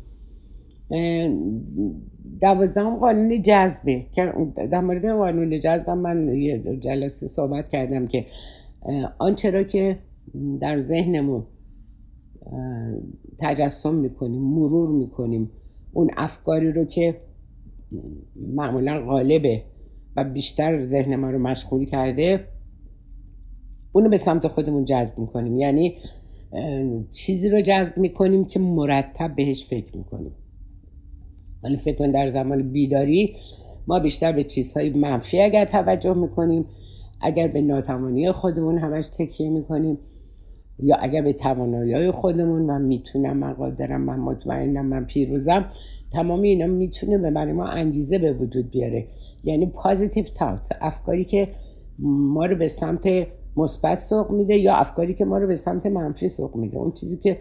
دوازدهم 2.40 2.96
قانون 2.96 3.42
جذبه. 3.42 4.06
که 4.12 4.32
در 4.70 4.80
مورد 4.80 5.06
قانون 5.06 5.60
جذب 5.60 5.90
من 5.90 6.34
یه 6.38 6.58
جلسه 6.80 7.28
صحبت 7.28 7.68
کردم 7.68 8.06
که 8.06 8.26
آنچه 9.18 9.50
را 9.50 9.62
که 9.62 9.98
در 10.60 10.80
ذهنمون 10.80 11.42
تجسم 13.38 13.94
می‌کنیم 13.94 14.42
مرور 14.42 14.88
می‌کنیم 14.88 15.50
اون 15.92 16.10
افکاری 16.16 16.72
رو 16.72 16.84
که 16.84 17.20
معمولا 18.36 19.00
غالبه 19.00 19.62
و 20.16 20.24
بیشتر 20.24 20.84
ذهن 20.84 21.16
ما 21.16 21.30
رو 21.30 21.38
مشغول 21.38 21.84
کرده 21.84 22.44
اونو 23.92 24.08
به 24.08 24.16
سمت 24.16 24.48
خودمون 24.48 24.84
جذب 24.84 25.18
می‌کنیم. 25.18 25.58
یعنی 25.58 25.96
چیزی 27.10 27.48
رو 27.48 27.60
جذب 27.60 27.98
می‌کنیم 27.98 28.44
که 28.44 28.60
مرتب 28.60 29.34
بهش 29.36 29.66
فکر 29.66 29.96
می‌کنیم. 29.96 30.32
ولی 31.64 31.76
فکر 31.76 31.98
کن 31.98 32.10
در 32.10 32.30
زمان 32.30 32.72
بیداری 32.72 33.36
ما 33.86 33.98
بیشتر 33.98 34.32
به 34.32 34.44
چیزهای 34.44 34.90
منفی 34.90 35.40
اگر 35.40 35.64
توجه 35.64 36.14
می‌کنیم 36.14 36.64
اگر 37.20 37.48
به 37.48 37.60
ناتوانی 37.60 38.32
خودمون 38.32 38.78
همش 38.78 39.08
تکیه 39.08 39.50
می‌کنیم 39.50 39.98
یا 40.78 40.96
اگر 40.96 41.22
به 41.22 41.32
توانایی 41.32 42.10
خودمون 42.10 42.62
من 42.62 42.82
می‌تونم 42.82 43.36
من 43.36 43.52
قادرم 43.52 44.00
من 44.00 44.18
مطمئنم 44.18 44.86
من 44.86 45.04
پیروزم 45.04 45.64
تمام 46.12 46.42
اینا 46.42 46.66
می‌تونه 46.66 47.18
به 47.18 47.30
برای 47.30 47.52
ما 47.52 47.66
انگیزه 47.66 48.18
به 48.18 48.32
وجود 48.32 48.70
بیاره. 48.70 49.06
یعنی 49.44 49.66
پازیتیو 49.66 50.24
تاوت 50.24 50.68
افکاری 50.80 51.24
که 51.24 51.48
ما 51.98 52.46
رو 52.46 52.56
به 52.56 52.68
سمت 52.68 53.26
مثبت 53.56 54.00
سوق 54.00 54.30
میده 54.30 54.56
یا 54.56 54.74
افکاری 54.74 55.14
که 55.14 55.24
ما 55.24 55.38
رو 55.38 55.46
به 55.46 55.56
سمت 55.56 55.86
منفی 55.86 56.28
سوق 56.28 56.56
میده. 56.56 56.78
اون 56.78 56.92
چیزی 56.92 57.16
که 57.16 57.38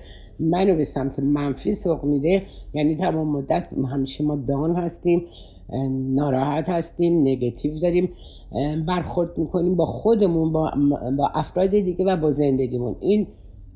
منو 0.49 0.75
به 0.75 0.83
سمت 0.83 1.19
منفی 1.19 1.75
سوق 1.75 2.03
میده. 2.03 2.41
یعنی 2.73 2.95
تمام 2.95 3.27
مدت 3.27 3.67
همیشه 3.91 4.23
ما 4.23 4.35
دان 4.35 4.75
هستیم 4.75 5.21
ناراحت 6.15 6.69
هستیم 6.69 7.21
نگتیو 7.21 7.79
داریم 7.79 8.09
برخورد 8.87 9.37
می‌کنیم 9.37 9.75
با 9.75 9.85
خودمون 9.85 10.51
با, 10.51 10.71
با 11.17 11.31
افراد 11.33 11.69
دیگه 11.69 12.05
و 12.05 12.17
با 12.17 12.31
زندگیمون. 12.31 12.95
این 12.99 13.27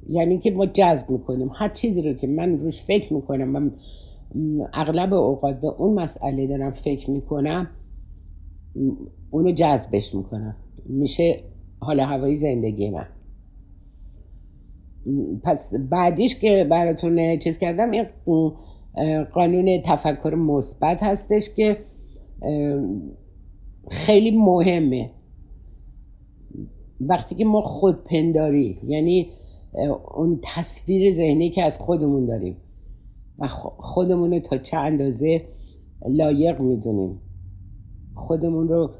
یعنی 0.09 0.37
که 0.37 0.51
ما 0.51 0.65
جذب 0.65 1.09
می‌کنیم. 1.09 1.51
هر 1.55 1.69
چیزی 1.69 2.01
رو 2.01 2.13
که 2.13 2.27
من 2.27 2.59
روش 2.59 2.81
فکر 2.81 3.13
می‌کنم 3.13 3.55
و 3.55 3.69
اغلب 4.73 5.13
اوقات 5.13 5.61
به 5.61 5.67
اون 5.67 5.93
مسئله 5.93 6.47
دارم 6.47 6.71
فکر 6.71 7.11
می‌کنم 7.11 7.67
اونو 9.31 9.51
جذبش 9.51 10.15
می‌کنم. 10.15 10.55
میشه 10.85 11.39
حال 11.79 11.99
هوایی 11.99 12.37
زندگی 12.37 12.89
من. 12.89 13.05
پس 15.43 15.73
بعدیش 15.89 16.39
که 16.39 16.67
براتون 16.69 17.39
چیز 17.39 17.57
کردم 17.57 17.91
این 17.91 18.05
قانون 19.33 19.81
تفکر 19.85 20.35
مثبت 20.35 21.03
هستش 21.03 21.55
که 21.55 21.77
خیلی 23.91 24.37
مهمه. 24.37 25.09
وقتی 26.99 27.35
که 27.35 27.45
ما 27.45 27.61
خودپنداری 27.61 28.79
یعنی 28.87 29.29
اون 30.15 30.39
تصویر 30.43 31.13
ذهنی 31.13 31.49
که 31.49 31.63
از 31.63 31.77
خودمون 31.77 32.25
داریم 32.25 32.57
و 33.39 33.47
خودمون 33.77 34.31
رو 34.31 34.39
تا 34.39 34.57
چه 34.57 34.77
اندازه 34.77 35.41
لایق 36.09 36.61
می‌دونیم. 36.61 37.21
خودمون 38.15 38.67
رو 38.67 38.91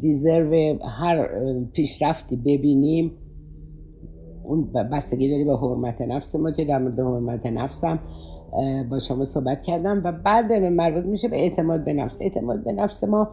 دیزرو 0.00 0.78
هر 0.84 1.28
پیشرفتی 1.72 2.36
ببینیم. 2.36 3.12
اون 4.48 4.72
بستگی 4.72 5.30
داری 5.30 5.44
به 5.44 5.56
حرمت 5.56 6.00
نفس 6.00 6.36
ما 6.36 6.50
که 6.50 6.64
در 6.64 6.78
مورد 6.78 7.00
حرمت 7.00 7.46
نفسم 7.46 7.98
با 8.90 8.98
شما 8.98 9.24
صحبت 9.24 9.62
کردم 9.62 10.00
و 10.04 10.12
بعد 10.12 10.52
مربوط 10.52 11.04
میشه 11.04 11.28
به 11.28 11.36
اعتماد 11.36 11.84
به 11.84 11.92
نفس. 11.92 12.18
اعتماد 12.20 12.64
به 12.64 12.72
نفس 12.72 13.04
ما 13.04 13.28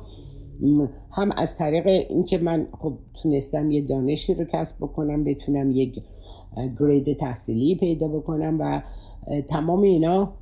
هم 1.12 1.31
از 1.38 1.57
طریق 1.57 1.88
اینکه 1.88 2.38
من 2.38 2.67
خب 2.79 2.93
تونستم 3.24 3.72
یه 3.72 3.81
دانشی 3.81 4.34
رو 4.34 4.45
کسب 4.45 4.77
بکنم 4.77 5.24
بتونم 5.24 5.72
یک 5.72 6.00
گرید 6.79 7.17
تحصیلی 7.17 7.75
پیدا 7.75 8.07
بکنم 8.07 8.57
و 8.60 8.81
تمام 9.50 9.81
اینا 9.81 10.34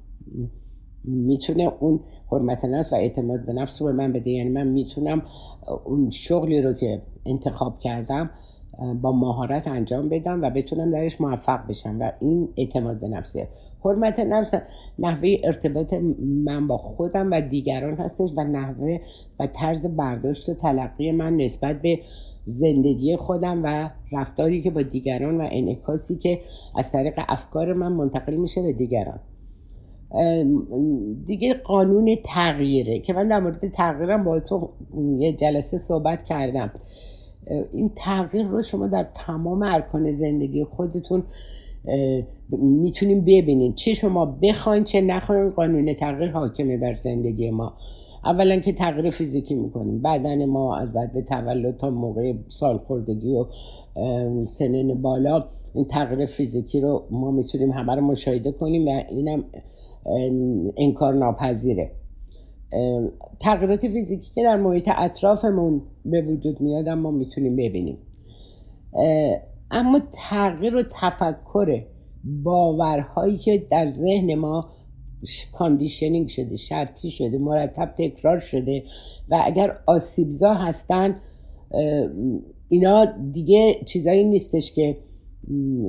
می‌تونه 1.04 1.72
اون 1.80 2.00
حرمت 2.32 2.66
نفس 2.66 2.94
و 2.94 2.96
اعتماد 2.96 3.46
به 3.46 3.54
نفس 3.54 3.82
رو 3.82 3.88
به 3.88 3.94
من 3.94 4.14
بده. 4.14 4.32
یعنی 4.32 4.50
من 4.50 4.68
می‌تونم 4.68 5.22
اون 5.86 6.10
شغلی 6.10 6.62
رو 6.62 6.74
که 6.74 7.02
انتخاب 7.26 7.80
کردم 7.80 8.30
با 9.02 9.12
مهارت 9.12 9.68
انجام 9.68 10.10
بدم 10.10 10.42
و 10.42 10.50
بتونم 10.50 10.92
درش 10.92 11.22
موفق 11.22 11.68
بشم 11.68 12.02
و 12.02 12.12
این 12.22 12.50
اعتماد 12.58 13.00
به 13.00 13.08
نفسه. 13.08 13.48
حرمت 13.86 14.20
نفس 14.20 14.54
نحوه 15.00 15.36
ارتباط 15.44 15.94
من 16.46 16.68
با 16.68 16.78
خودم 16.78 17.32
و 17.32 17.42
دیگران 17.42 17.94
هستش 17.94 18.30
و 18.38 18.44
نحوه 18.44 19.00
و 19.40 19.48
طرز 19.48 19.86
برداشت 19.86 20.50
و 20.50 20.54
تلقی 20.54 21.12
من 21.12 21.38
نسبت 21.38 21.82
به 21.82 22.00
زندگی 22.46 23.16
خودم 23.16 23.62
و 23.64 23.90
رفتاری 24.12 24.62
که 24.62 24.72
با 24.72 24.82
دیگران 24.82 25.42
و 25.42 25.48
انعکاسی 25.52 26.18
که 26.18 26.40
از 26.76 26.92
طریق 26.92 27.14
افکار 27.28 27.74
من 27.74 27.92
منتقل 27.92 28.36
میشه 28.36 28.62
به 28.62 28.74
دیگران. 28.74 29.20
دیگه 31.26 31.54
قانون 31.54 32.16
تغییره 32.26 33.00
که 33.00 33.14
من 33.14 33.28
در 33.28 33.40
مورد 33.40 33.70
تغییرم 33.70 34.24
با 34.24 34.40
تو 34.40 34.70
یه 35.18 35.34
جلسه 35.34 35.78
صحبت 35.78 36.26
کردم. 36.26 36.72
این 37.74 37.92
تغییر 37.96 38.48
رو 38.48 38.64
شما 38.64 38.88
در 38.88 39.08
تمام 39.16 39.64
ارکان 39.64 40.14
زندگی 40.14 40.64
خودتون 40.64 41.24
می‌تونیم 42.58 43.22
ببینین 43.22 43.74
چه 43.74 43.94
شما 43.94 44.26
بخواین 44.26 44.84
چه 44.84 45.02
نخواین. 45.02 45.50
قانون 45.50 45.94
تغییر 45.94 46.32
حاکمه 46.32 46.78
بر 46.78 46.96
زندگی 46.96 47.52
ما. 47.52 47.74
اولا 48.26 48.60
که 48.60 48.74
تغییر 48.74 49.12
فیزیکی 49.12 49.56
می‌کنیم. 49.56 50.02
بدن 50.02 50.46
ما 50.46 50.78
از 50.78 50.94
بعد 50.94 51.14
به 51.14 51.22
تولد 51.22 51.78
تا 51.78 51.90
موقع 51.90 52.34
سالخوردگی 52.60 53.36
و 53.36 53.46
سنین 54.46 54.94
بالا 55.02 55.46
این 55.74 55.86
تغییر 55.86 56.26
فیزیکی 56.26 56.82
رو 56.82 57.04
ما 57.12 57.32
می‌تونیم 57.32 57.72
همه 57.72 57.96
رو 57.96 58.02
مشاهده 58.02 58.52
کنیم 58.52 58.88
و 58.88 59.04
اینم 59.10 59.44
انکار 60.78 61.14
ناپذیره. 61.14 61.92
تغییرات 63.40 63.80
فیزیکی 63.80 64.32
که 64.36 64.44
در 64.44 64.58
محیط 64.58 64.90
اطرافمون 64.98 65.82
به 66.06 66.22
وجود 66.22 66.62
میاد 66.62 66.90
ما 66.90 67.12
می‌تونیم 67.12 67.56
ببینیم. 67.56 67.98
اما 69.72 70.02
تغییر 70.14 70.76
و 70.76 70.84
تفکر 71.02 71.84
باورهایی 72.44 73.38
که 73.38 73.68
در 73.72 73.90
ذهن 73.90 74.36
ما 74.36 74.70
conditioning 75.54 76.28
شده 76.28 76.56
شرطی 76.56 77.12
شده 77.12 77.38
مرتب 77.38 77.94
تکرار 77.98 78.40
شده 78.40 78.84
و 79.30 79.42
اگر 79.46 79.72
آسیبزا 79.88 80.54
هستن 80.54 81.16
اینا 82.70 83.06
دیگه 83.32 83.76
چیزایی 83.86 84.24
نیستش 84.24 84.74
که 84.74 84.98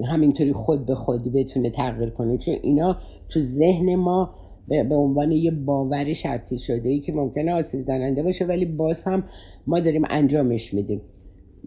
همینطوری 0.09 0.53
خود 0.53 0.87
به 0.87 0.95
خودی 0.95 1.31
بتونه 1.31 1.71
تغییر 1.71 2.11
کنه. 2.11 2.39
چون 2.39 2.55
اینا 2.63 2.97
تو 3.29 3.41
ذهن 3.41 3.95
ما 3.95 4.35
به 4.69 4.95
عنوان 4.95 5.33
یه 5.33 5.51
باور 5.51 6.15
شرطی 6.15 6.59
شده 6.59 6.89
ای 6.89 7.01
که 7.01 7.13
ممکنه 7.13 7.53
آسیب 7.53 7.81
زننده 7.81 8.23
باشه 8.23 8.45
ولی 8.45 8.65
باز 8.65 9.05
هم 9.05 9.25
ما 9.67 9.81
داریم 9.81 10.03
انجامش 10.11 10.75
میدیم. 10.75 11.01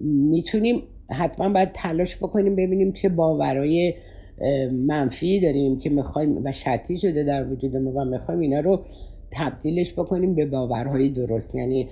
می‌تونیم 0.01 0.83
حتما 1.09 1.49
باید 1.49 1.69
تلاش 1.73 2.17
بکنیم 2.17 2.55
ببینیم 2.55 2.91
چه 2.91 3.09
باورای 3.09 3.93
منفی 4.71 5.39
داریم 5.39 5.79
که 5.79 5.89
می‌خوایم 5.89 6.45
و 6.45 6.51
شرطی 6.51 6.97
شده 6.97 7.23
در 7.23 7.51
وجود 7.51 7.75
ما 7.75 7.91
و 7.91 8.05
می‌خوایم 8.05 8.39
اینا 8.39 8.59
رو 8.59 8.79
تبدیلش 9.31 9.93
بکنیم 9.93 10.35
به 10.35 10.45
باورهای 10.45 11.09
درست. 11.09 11.55
یعنی 11.55 11.87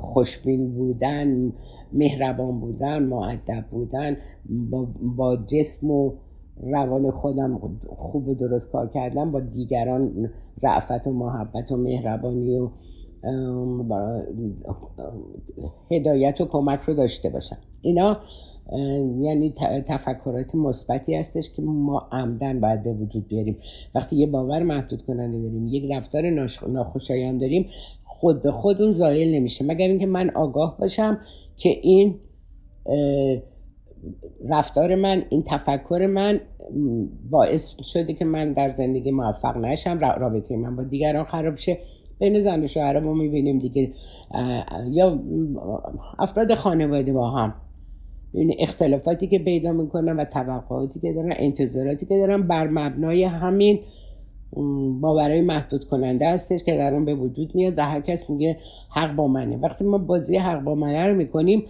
خوشبین 0.00 0.74
بودن 0.74 1.52
مهربان 1.92 2.60
بودن 2.60 3.02
معدب 3.02 3.64
بودن 3.70 4.16
با, 4.70 4.88
با 5.16 5.36
جسم 5.36 5.90
و 5.90 6.12
روان 6.56 7.10
خودم 7.10 7.78
خوب 7.96 8.28
و 8.28 8.34
درست 8.34 8.70
کار 8.72 8.88
کردن 8.88 9.32
با 9.32 9.40
دیگران 9.40 10.30
رعفت 10.62 11.06
و 11.06 11.12
محبت 11.12 11.72
و 11.72 11.76
مهربانی 11.76 12.58
و 12.58 12.68
هدایت 15.90 16.40
و 16.40 16.46
کمک 16.46 16.80
رو 16.80 16.94
داشته 16.94 17.30
باشن 17.30 17.56
اینا 17.82 18.16
یعنی 19.20 19.54
تفکرات 19.88 20.54
مثبتی 20.54 21.14
هستش 21.14 21.52
که 21.56 21.62
ما 21.62 22.08
عمدن 22.12 22.60
باید 22.60 22.86
وجود 22.86 23.28
بیاریم. 23.28 23.56
وقتی 23.94 24.16
یه 24.16 24.26
باور 24.26 24.62
محدود 24.62 25.02
کننده 25.02 25.38
داریم 25.38 25.68
یک 25.68 25.92
رفتار 25.92 26.30
ناخوشایند 26.68 27.40
داریم 27.40 27.66
خود 28.04 28.42
به 28.42 28.52
خود 28.52 28.82
اون 28.82 28.92
زایل 28.92 29.34
نمیشه. 29.34 29.64
مگر 29.64 29.86
اینکه 29.86 30.06
من 30.06 30.30
آگاه 30.30 30.76
باشم 30.80 31.18
که 31.56 31.68
این 31.68 32.14
رفتار 34.48 34.94
من 34.94 35.22
این 35.28 35.44
تفکر 35.46 36.06
من 36.06 36.40
باعث 37.30 37.74
شده 37.82 38.14
که 38.14 38.24
من 38.24 38.52
در 38.52 38.70
زندگی 38.70 39.10
موفق 39.10 39.56
نشم. 39.56 39.98
رابطه 39.98 40.56
من 40.56 40.76
با 40.76 40.82
دیگران 40.82 41.24
خراب 41.24 41.56
شه. 41.56 41.78
بین 42.18 42.40
زن 42.40 42.64
و 42.64 42.68
شوهر 42.68 43.00
ما 43.00 43.14
می‌بینیم 43.14 43.58
دیگه. 43.58 43.92
یا 44.90 45.18
افراد 46.18 46.54
خانواده 46.54 47.12
با 47.12 47.30
هم. 47.30 47.54
این 48.34 48.54
اختلافاتی 48.58 49.26
که 49.26 49.38
پیدا 49.38 49.72
می‌کنن 49.72 50.16
و 50.16 50.24
توقعاتی 50.24 51.00
که 51.00 51.12
دارن 51.12 51.32
انتظاراتی 51.36 52.06
که 52.06 52.16
دارن 52.16 52.42
بر 52.42 52.68
مبنای 52.68 53.24
همین 53.24 53.78
باورهای 55.00 55.40
محدود 55.40 55.84
کننده 55.84 56.28
هستش 56.28 56.64
که 56.64 56.76
در 56.76 56.94
اون 56.94 57.04
به 57.04 57.14
وجود 57.14 57.54
میاد 57.54 57.78
و 57.78 57.82
هر 57.82 58.00
کس 58.00 58.30
میگه 58.30 58.56
حق 58.90 59.16
با 59.16 59.28
منه. 59.28 59.56
وقتی 59.56 59.84
ما 59.84 59.98
بازی 59.98 60.36
حق 60.36 60.60
با 60.64 60.74
منه 60.74 61.06
رو 61.06 61.14
می‌کنیم 61.14 61.62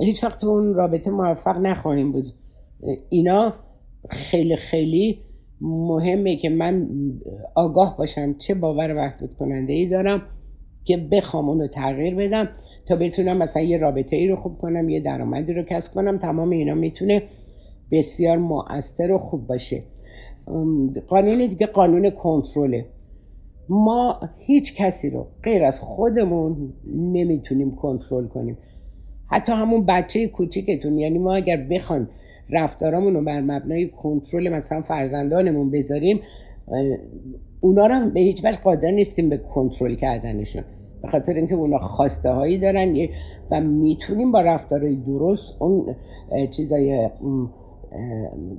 هیچ 0.00 0.24
وقت 0.24 0.44
اون 0.44 0.74
رابطه 0.74 1.10
موفق 1.10 1.58
نخواهیم 1.58 2.12
بود. 2.12 2.24
اینا 3.08 3.54
خیلی 4.10 4.56
خیلی 4.56 5.18
مهمه 5.60 6.36
که 6.36 6.48
من 6.50 6.88
آگاه 7.54 7.96
باشم 7.96 8.34
چه 8.38 8.54
باور 8.54 8.92
محدود 8.92 9.36
کننده 9.38 9.72
ای 9.72 9.88
دارم 9.88 10.22
که 10.84 10.96
بخوام 11.12 11.48
اون 11.48 11.60
رو 11.60 11.66
تغییر 11.66 12.14
بدم 12.14 12.48
تا 12.88 12.96
بتونم 12.96 13.36
مثلا 13.36 13.62
یه 13.62 13.78
رابطه 13.78 14.16
ای 14.16 14.28
رو 14.28 14.36
خوب 14.36 14.58
کنم 14.58 14.88
یه 14.88 15.00
درآمدی 15.00 15.52
رو 15.52 15.62
کسب 15.62 15.94
کنم. 15.94 16.18
تمام 16.18 16.50
اینا 16.50 16.74
می‌تونه 16.74 17.22
بسیار 17.92 18.38
مؤثر 18.38 19.12
و 19.12 19.18
خوب 19.18 19.46
باشه. 19.46 19.82
قانون 21.08 21.38
دیگه 21.38 21.66
قانون 21.66 22.10
کنترله. 22.10 22.86
ما 23.68 24.20
هیچ 24.38 24.76
کسی 24.76 25.10
رو 25.10 25.26
غیر 25.44 25.64
از 25.64 25.80
خودمون 25.80 26.72
نمی‌تونیم 26.94 27.76
کنترل 27.76 28.26
کنیم. 28.26 28.58
حتی 29.30 29.52
همون 29.52 29.86
بچه 29.86 30.28
کوچیکتون 30.28 30.98
یعنی 30.98 31.18
ما 31.18 31.34
اگر 31.34 31.56
بخوایم 31.70 32.08
رفتارامون 32.50 33.14
رو 33.14 33.24
بر 33.24 33.40
مبنای 33.40 33.88
کنترل 33.88 34.48
مثلا 34.48 34.82
فرزندانمون 34.82 35.70
بذاریم 35.70 36.20
اونا 37.60 37.86
رو 37.86 38.10
به 38.10 38.20
هیچ 38.20 38.44
وجه 38.44 38.58
قادر 38.58 38.90
نیستیم 38.90 39.28
به 39.28 39.36
کنترل 39.36 39.94
کردنشون. 39.94 40.64
به 41.02 41.08
خاطر 41.08 41.32
اینکه 41.32 41.54
اونا 41.54 41.78
خواسته 41.78 42.30
هایی 42.30 42.58
دارن 42.58 42.96
و 43.50 43.60
می‌تونیم 43.60 44.32
با 44.32 44.40
رفتارهای 44.40 44.96
درست 44.96 45.42
اون 45.58 45.96
چیزای 46.50 47.08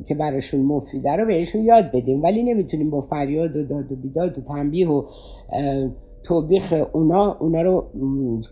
که 0.07 0.15
براشون 0.15 0.61
مفیده 0.61 1.11
رو 1.11 1.25
بهشون 1.25 1.61
یاد 1.61 1.91
بدیم. 1.93 2.23
ولی 2.23 2.43
نمی‌تونیم 2.43 2.89
با 2.89 3.01
فریاد 3.01 3.55
و 3.55 3.63
داد 3.63 3.91
و 3.91 3.95
بیداد 3.95 4.37
و 4.37 4.41
تنبیه 4.41 4.89
و 4.89 5.03
توبیخ 6.23 6.73
اونا 6.93 7.37
اونا 7.39 7.61
رو 7.61 7.85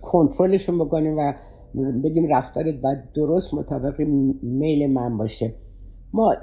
کنترلشون 0.02 0.80
بکنیم 0.80 1.18
و 1.18 1.34
بگیم 2.04 2.28
رفتارت 2.34 2.76
باید 2.82 3.00
درست 3.16 3.54
مطابق 3.54 4.02
میل 4.44 4.92
من 4.92 5.18
باشه. 5.18 5.54
ما 6.14 6.36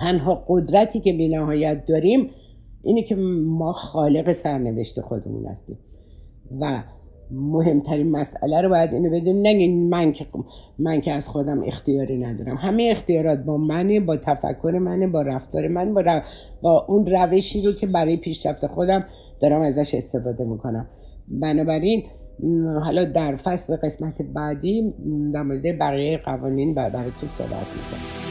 تنها 0.00 0.44
قدرتی 0.48 1.00
که 1.00 1.12
بینهایت 1.12 1.86
داریم 1.86 2.30
اینه 2.82 3.02
که 3.02 3.14
ما 3.46 3.72
خالق 3.72 4.32
سرنوشت 4.32 5.00
خودمون 5.00 5.46
هستیم. 5.46 5.78
و 6.60 6.82
مهمترین 7.30 8.10
مسئله 8.10 8.60
رو 8.60 8.68
باید 8.68 8.92
اینو 8.92 9.10
بدون 9.10 9.46
نگین 9.46 9.88
من 9.88 10.12
که 10.12 10.26
من 10.78 11.00
که 11.00 11.12
از 11.12 11.28
خودم 11.28 11.62
اختیاری 11.64 12.18
ندارم. 12.18 12.56
همه 12.56 12.88
اختیارات 12.96 13.38
با 13.38 13.56
منه 13.56 14.00
با 14.00 14.16
تفکر 14.16 14.78
منه 14.82 15.06
با 15.06 15.22
رفتار 15.22 15.68
من 15.68 15.94
با, 15.94 16.22
با 16.62 16.86
اون 16.88 17.06
روشی 17.06 17.62
رو 17.62 17.72
که 17.72 17.86
برای 17.86 18.16
پیشرفت 18.16 18.66
خودم 18.66 19.04
دارم 19.40 19.60
ازش 19.60 19.94
استفاده 19.94 20.44
می‌کنم. 20.44 20.86
بنابراین 21.28 22.02
حالا 22.84 23.04
در 23.04 23.36
فصل 23.36 23.76
قسمت 23.76 24.22
بعدی 24.22 24.94
در 25.34 25.42
مورد 25.42 25.78
بقیه 25.78 26.18
قوانین 26.18 26.74
براتون 26.74 27.28
صحبت 27.38 27.50
می‌کنم. 27.50 28.25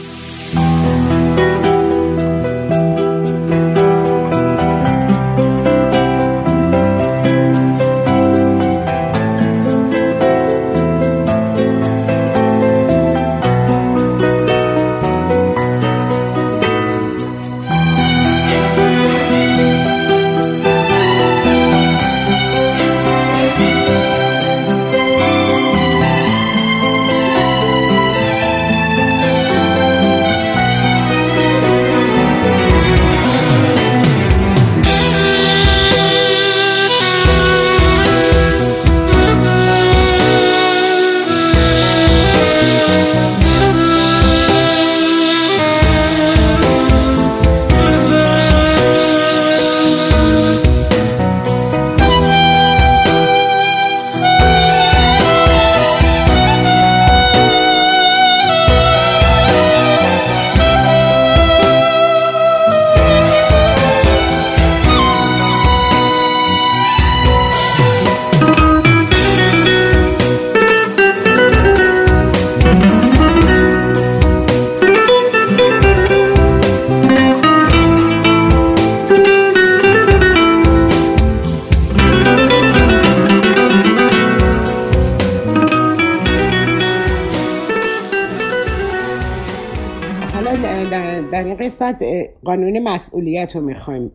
قانون 92.76 92.94
مسئولیت 92.94 93.56
رو 93.56 93.62
می‌خوایم 93.62 94.10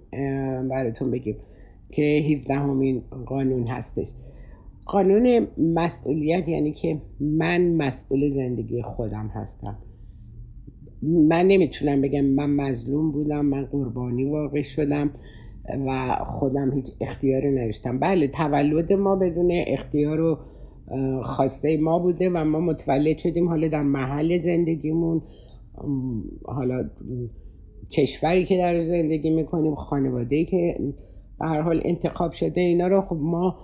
براتون 0.69 1.11
بگیم 1.11 1.35
که 1.91 2.01
17 2.01 2.53
همین 2.53 3.01
قانون 3.25 3.67
هستش؟ 3.67 4.07
قانون 4.85 5.47
مسئولیت 5.57 6.47
یعنی 6.47 6.71
که 6.71 7.01
من 7.19 7.73
مسئول 7.73 8.33
زندگی 8.33 8.81
خودم 8.81 9.27
هستم. 9.33 9.77
من 11.03 11.47
نمی‌تونم 11.47 12.01
بگم 12.01 12.25
من 12.25 12.49
مظلوم 12.49 13.11
بودم 13.11 13.45
من 13.45 13.65
قربانی 13.65 14.25
واقع 14.25 14.61
شدم 14.61 15.09
و 15.87 16.17
خودم 16.25 16.71
هیچ 16.71 16.87
اختیاری 17.01 17.51
نداشتم. 17.51 17.99
بله 17.99 18.27
تولد 18.27 18.93
ما 18.93 19.15
بدون 19.15 19.51
اختیار 19.67 20.21
و 20.21 20.37
خواسته 21.23 21.77
ما 21.77 21.99
بوده 21.99 22.29
و 22.29 22.45
ما 22.45 22.59
متولد 22.59 23.17
شدیم 23.17 23.47
حالا 23.47 23.67
در 23.67 23.81
محل 23.81 24.41
زندگیمون. 24.41 25.21
حالا 26.45 26.89
کشوری 27.91 28.45
که 28.45 28.57
در 28.57 28.85
زندگی 28.85 29.29
می‌کنیم 29.29 29.75
خانواده 29.75 30.45
که 30.45 30.75
به 31.39 31.45
هر 31.45 31.61
حال 31.61 31.81
انتخاب 31.85 32.31
شده 32.31 32.61
اینا 32.61 32.87
رو 32.87 33.01
خب 33.01 33.17
ما 33.19 33.55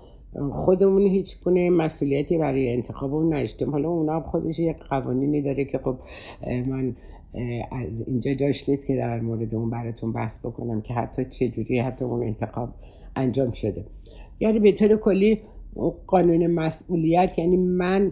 خودمون 0.51 1.01
هیچ 1.01 1.43
گونه 1.43 1.69
مسئولیتی 1.69 2.37
برای 2.37 2.73
انتخاب 2.73 3.13
اون 3.13 3.33
نداشتیم. 3.33 3.69
حالا 3.69 3.89
اونا 3.89 4.19
خودش 4.19 4.59
یک 4.59 4.77
قوانینی 4.89 5.41
داره 5.41 5.65
که 5.65 5.77
خب 5.77 5.95
من 6.67 6.95
اینجا 8.07 8.33
جاش 8.33 8.69
نیست 8.69 8.87
که 8.87 8.95
در 8.95 9.19
مورد 9.19 9.55
اون 9.55 9.69
براتون 9.69 10.13
بحث 10.13 10.45
بکنم 10.45 10.81
که 10.81 10.93
حتی 10.93 11.25
چه 11.25 11.47
جوری 11.47 11.79
حتی 11.79 12.05
اون 12.05 12.23
انتخاب 12.23 12.69
انجام 13.15 13.51
شده. 13.51 13.85
یعنی 14.39 14.59
به 14.59 14.71
طور 14.71 14.97
کلی 14.97 15.41
قانون 16.07 16.47
مسئولیت 16.47 17.39
یعنی 17.39 17.57
من 17.57 18.11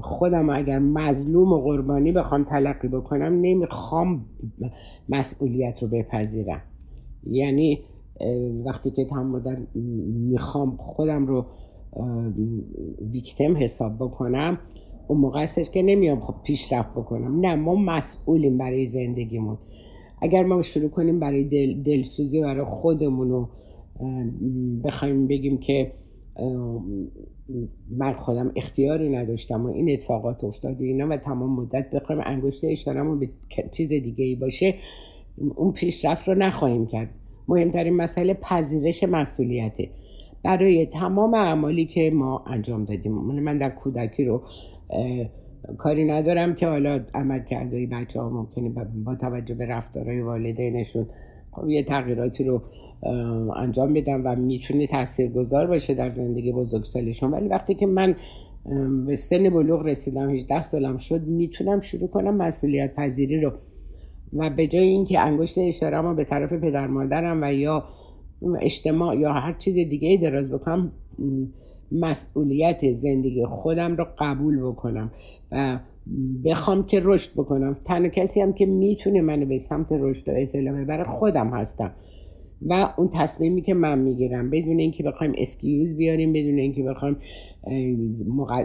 خودم 0.00 0.50
اگر 0.50 0.78
مظلوم 0.78 1.52
و 1.52 1.60
قربانی 1.60 2.12
بخوام 2.12 2.44
تلقی 2.44 2.88
بکنم 2.88 3.40
نمی‌خوام 3.40 4.24
مسئولیت 5.08 5.82
رو 5.82 5.88
بپذیرم. 5.88 6.62
یعنی 7.30 7.78
وقتی 8.64 8.90
که 8.90 9.04
تمام 9.04 9.26
مدت 9.26 9.58
می‌خوام 10.30 10.76
خودم 10.76 11.26
رو 11.26 11.46
ویکتم 13.12 13.56
حساب 13.56 13.96
بکنم 13.96 14.58
اون 15.08 15.18
موقع 15.20 15.42
هستش 15.42 15.70
که 15.70 15.82
نمیام 15.82 16.20
خب 16.20 16.34
پیشرفت 16.44 16.90
بکنم. 16.90 17.40
نه 17.40 17.54
ما 17.54 17.74
مسئولیم 17.74 18.58
برای 18.58 18.88
زندگیمون. 18.90 19.58
اگر 20.22 20.44
ما 20.44 20.62
شروع 20.62 20.88
کنیم 20.88 21.20
برای 21.20 21.44
دل، 21.44 21.82
دلسوزی 21.82 22.40
برای 22.40 22.64
خودمون 22.64 23.28
رو 23.30 23.48
بخوایم 24.84 25.26
بگیم 25.26 25.58
که 25.58 25.92
من 27.90 28.12
خودم 28.12 28.52
اختیاری 28.56 29.16
نداشتم 29.16 29.66
و 29.66 29.72
این 29.72 29.90
اتفاقات 29.90 30.44
افتاد 30.44 30.80
و 30.80 30.84
اینا 30.84 31.08
و 31.08 31.16
تمام 31.16 31.60
مدت 31.60 31.90
بخوایم 31.90 32.22
انگشت 32.24 32.64
اشارمون 32.64 33.18
به 33.18 33.28
چیز 33.72 33.88
دیگه 33.88 34.24
ای 34.24 34.34
باشه 34.34 34.74
اون 35.54 35.72
پیشرفت 35.72 36.28
رو 36.28 36.34
نخواهیم 36.34 36.86
کرد. 36.86 37.08
مهمترین 37.48 37.96
مسئله 37.96 38.34
پذیرش 38.34 39.04
مسئولیته. 39.04 39.88
برای 40.44 40.86
تمام 40.86 41.34
اعمالی 41.34 41.86
که 41.86 42.10
ما 42.10 42.44
انجام 42.46 42.84
دادیم. 42.84 43.12
من 43.12 43.58
در 43.58 43.70
کودکی 43.70 44.24
رو 44.24 44.42
کاری 45.78 46.04
ندارم 46.04 46.54
که 46.54 46.66
حالا 46.66 47.00
عمل 47.14 47.42
کرده 47.42 47.86
بچه 47.86 48.20
ها 48.20 48.30
ممکنه 48.30 48.68
با 49.04 49.14
توجه 49.14 49.54
به 49.54 49.66
رفتارهای 49.66 50.20
والدینشون 50.20 51.06
خب 51.50 51.68
یه 51.68 51.82
تغییراتی 51.82 52.44
رو 52.44 52.62
انجام 53.56 53.92
بدم 53.92 54.22
و 54.24 54.36
می‌تونه 54.36 54.86
تاثیرگذار 54.86 55.66
باشه 55.66 55.94
در 55.94 56.10
زندگی 56.10 56.52
بزرگسالشون 56.52 57.30
ولی 57.30 57.48
وقتی 57.48 57.74
که 57.74 57.86
من 57.86 58.16
به 59.06 59.16
سن 59.16 59.50
بلوغ 59.50 59.86
رسیدم 59.86 60.30
18 60.30 60.64
سالم 60.64 60.98
شد 60.98 61.22
می‌تونم 61.22 61.80
شروع 61.80 62.08
کنم 62.08 62.36
مسئولیت 62.36 62.94
پذیری 62.94 63.40
رو. 63.40 63.52
و 64.32 64.50
به 64.50 64.66
جای 64.66 64.88
اینکه 64.88 65.20
انگشت 65.20 65.58
اشاره 65.58 66.14
به 66.14 66.24
طرف 66.24 66.52
پدر 66.52 66.86
مادرم 66.86 67.42
و 67.42 67.52
یا 67.52 67.84
اجتماع 68.60 69.16
یا 69.16 69.32
هر 69.32 69.52
چیز 69.52 69.74
دیگه 69.74 70.08
ای 70.08 70.16
دراز 70.16 70.50
بکنم 70.50 70.92
مسئولیت 71.92 72.92
زندگی 72.92 73.46
خودم 73.46 73.96
رو 73.96 74.06
قبول 74.18 74.62
بکنم 74.62 75.10
و 75.52 75.78
بخوام 76.44 76.86
که 76.86 77.00
رشد 77.04 77.32
بکنم. 77.32 77.76
تنها 77.84 78.08
کسی 78.08 78.40
هم 78.40 78.52
که 78.52 78.66
می‌تونه 78.66 79.20
منو 79.20 79.46
به 79.46 79.58
سمت 79.58 79.86
رشد 79.90 80.28
و 80.28 80.32
اطلاع 80.36 80.74
ببره 80.74 81.04
خودم 81.04 81.46
هستم. 81.46 81.90
و 82.66 82.94
اون 82.96 83.10
تصمیمی 83.12 83.62
که 83.62 83.74
من 83.74 83.98
می‌گیرم. 83.98 84.50
بدون 84.50 84.78
اینکه 84.78 85.02
بخوایم 85.02 85.32
اسکیوز 85.38 85.96
بیاریم 85.96 86.32
بدون 86.32 86.58
اینکه 86.58 86.82
بخوایم 86.82 87.16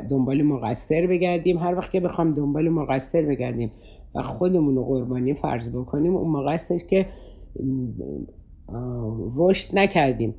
دنبال 0.10 0.42
مقصر 0.42 1.08
بگردیم. 1.08 1.58
هر 1.58 1.76
وقت 1.76 1.92
که 1.92 2.00
بخوام 2.00 2.34
دنبال 2.34 2.70
مقصر 2.70 3.22
بگردیم 3.22 3.72
و 4.16 4.22
خودمون 4.22 4.76
رو 4.76 4.84
قربانی 4.84 5.34
فرض 5.34 5.72
بکنیم 5.72 6.16
اون 6.16 6.32
موقع 6.32 6.54
هستش 6.54 6.80
که 6.90 7.06
رشد 9.36 9.78
نکردیم. 9.78 10.36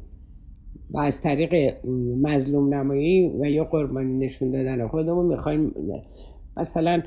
و 0.91 0.99
از 0.99 1.21
طریق 1.21 1.75
مظلوم 2.23 2.75
نمایی 2.75 3.29
و 3.41 3.45
یا 3.45 3.65
قربانی 3.65 4.27
نشون 4.27 4.51
دادن 4.51 4.89
خودمون 4.89 5.27
می‌خوایم 5.27 5.73
مثلا 6.57 7.03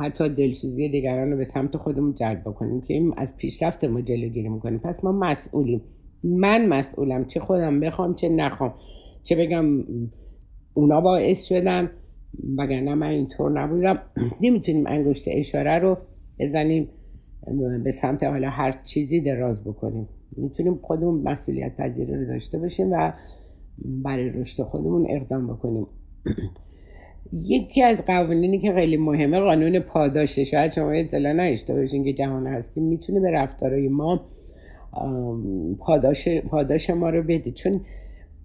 حتی 0.00 0.28
دلسوزی 0.28 0.88
دیگران 0.88 1.30
رو 1.30 1.36
به 1.36 1.44
سمت 1.44 1.76
خودمون 1.76 2.14
جلب 2.14 2.40
بکنیم 2.40 2.80
که 2.80 2.94
این 2.94 3.14
از 3.16 3.36
پیشرفت 3.36 3.84
ما 3.84 4.00
جلوگیری 4.00 4.48
می‌کنیم 4.48 4.78
پس 4.78 5.04
ما 5.04 5.12
مسئولیم. 5.12 5.80
من 6.24 6.66
مسئولم. 6.66 7.24
چه 7.24 7.40
خودم 7.40 7.80
بخوام 7.80 8.14
چه 8.14 8.28
نخوام. 8.28 8.74
چه 9.24 9.36
بگم 9.36 9.64
اونا 10.74 11.00
باعث 11.00 11.44
شدن 11.44 11.90
وگرنه 12.58 12.94
من 12.94 13.06
اینطور 13.06 13.60
نبودم. 13.60 13.98
نمی‌تونیم 14.40 14.86
انگشت 14.86 15.24
اشاره 15.26 15.78
رو 15.78 15.96
بزنیم 16.38 16.88
به 17.84 17.90
سمت 17.90 18.22
حالا 18.22 18.50
هر 18.50 18.80
چیزی 18.84 19.20
دراز 19.20 19.64
بکنیم. 19.64 20.08
می‌تونیم 20.36 20.78
خودمون 20.82 21.22
مسئولیت 21.22 21.76
پذیری 21.76 22.14
رو 22.14 22.26
داشته 22.26 22.58
باشیم 22.58 22.92
و 22.92 23.12
برای 23.78 24.30
رشد 24.30 24.62
خودمون 24.62 25.06
اقدام 25.10 25.46
بکنیم. 25.46 25.86
یکی 27.32 27.82
از 27.82 28.06
قوانینی 28.06 28.58
که 28.58 28.72
خیلی 28.72 28.96
مهمه 28.96 29.40
قانون 29.40 29.78
پاداشه 29.78 30.44
شاید 30.44 30.72
شما 30.72 30.90
اطلاع 30.90 31.32
نداشته 31.32 31.74
باشین 31.74 32.04
که 32.04 32.12
جهان 32.12 32.46
هستی 32.46 32.80
می‌تونه 32.80 33.20
به 33.20 33.30
رفتارهای 33.30 33.88
ما 33.88 34.20
پاداش, 35.78 36.28
پاداش 36.28 36.90
ما 36.90 37.10
رو 37.10 37.22
بده. 37.22 37.50
چون 37.50 37.80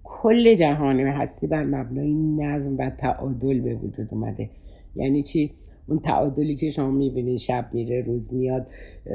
کل 0.04 0.54
جهان 0.54 1.00
هستی 1.00 1.46
بر 1.46 1.64
مبنای 1.64 2.14
نظم 2.14 2.76
و 2.78 2.90
تعادل 2.90 3.60
به 3.60 3.74
وجود 3.74 4.08
اومده. 4.10 4.50
یعنی 4.96 5.22
چی؟ 5.22 5.50
اون 5.88 5.98
تعادلی 5.98 6.56
که 6.56 6.70
شما 6.70 6.90
می‌بینید 6.90 7.38
شب 7.38 7.66
میره 7.72 8.02
روز 8.02 8.34
میاد 8.34 8.66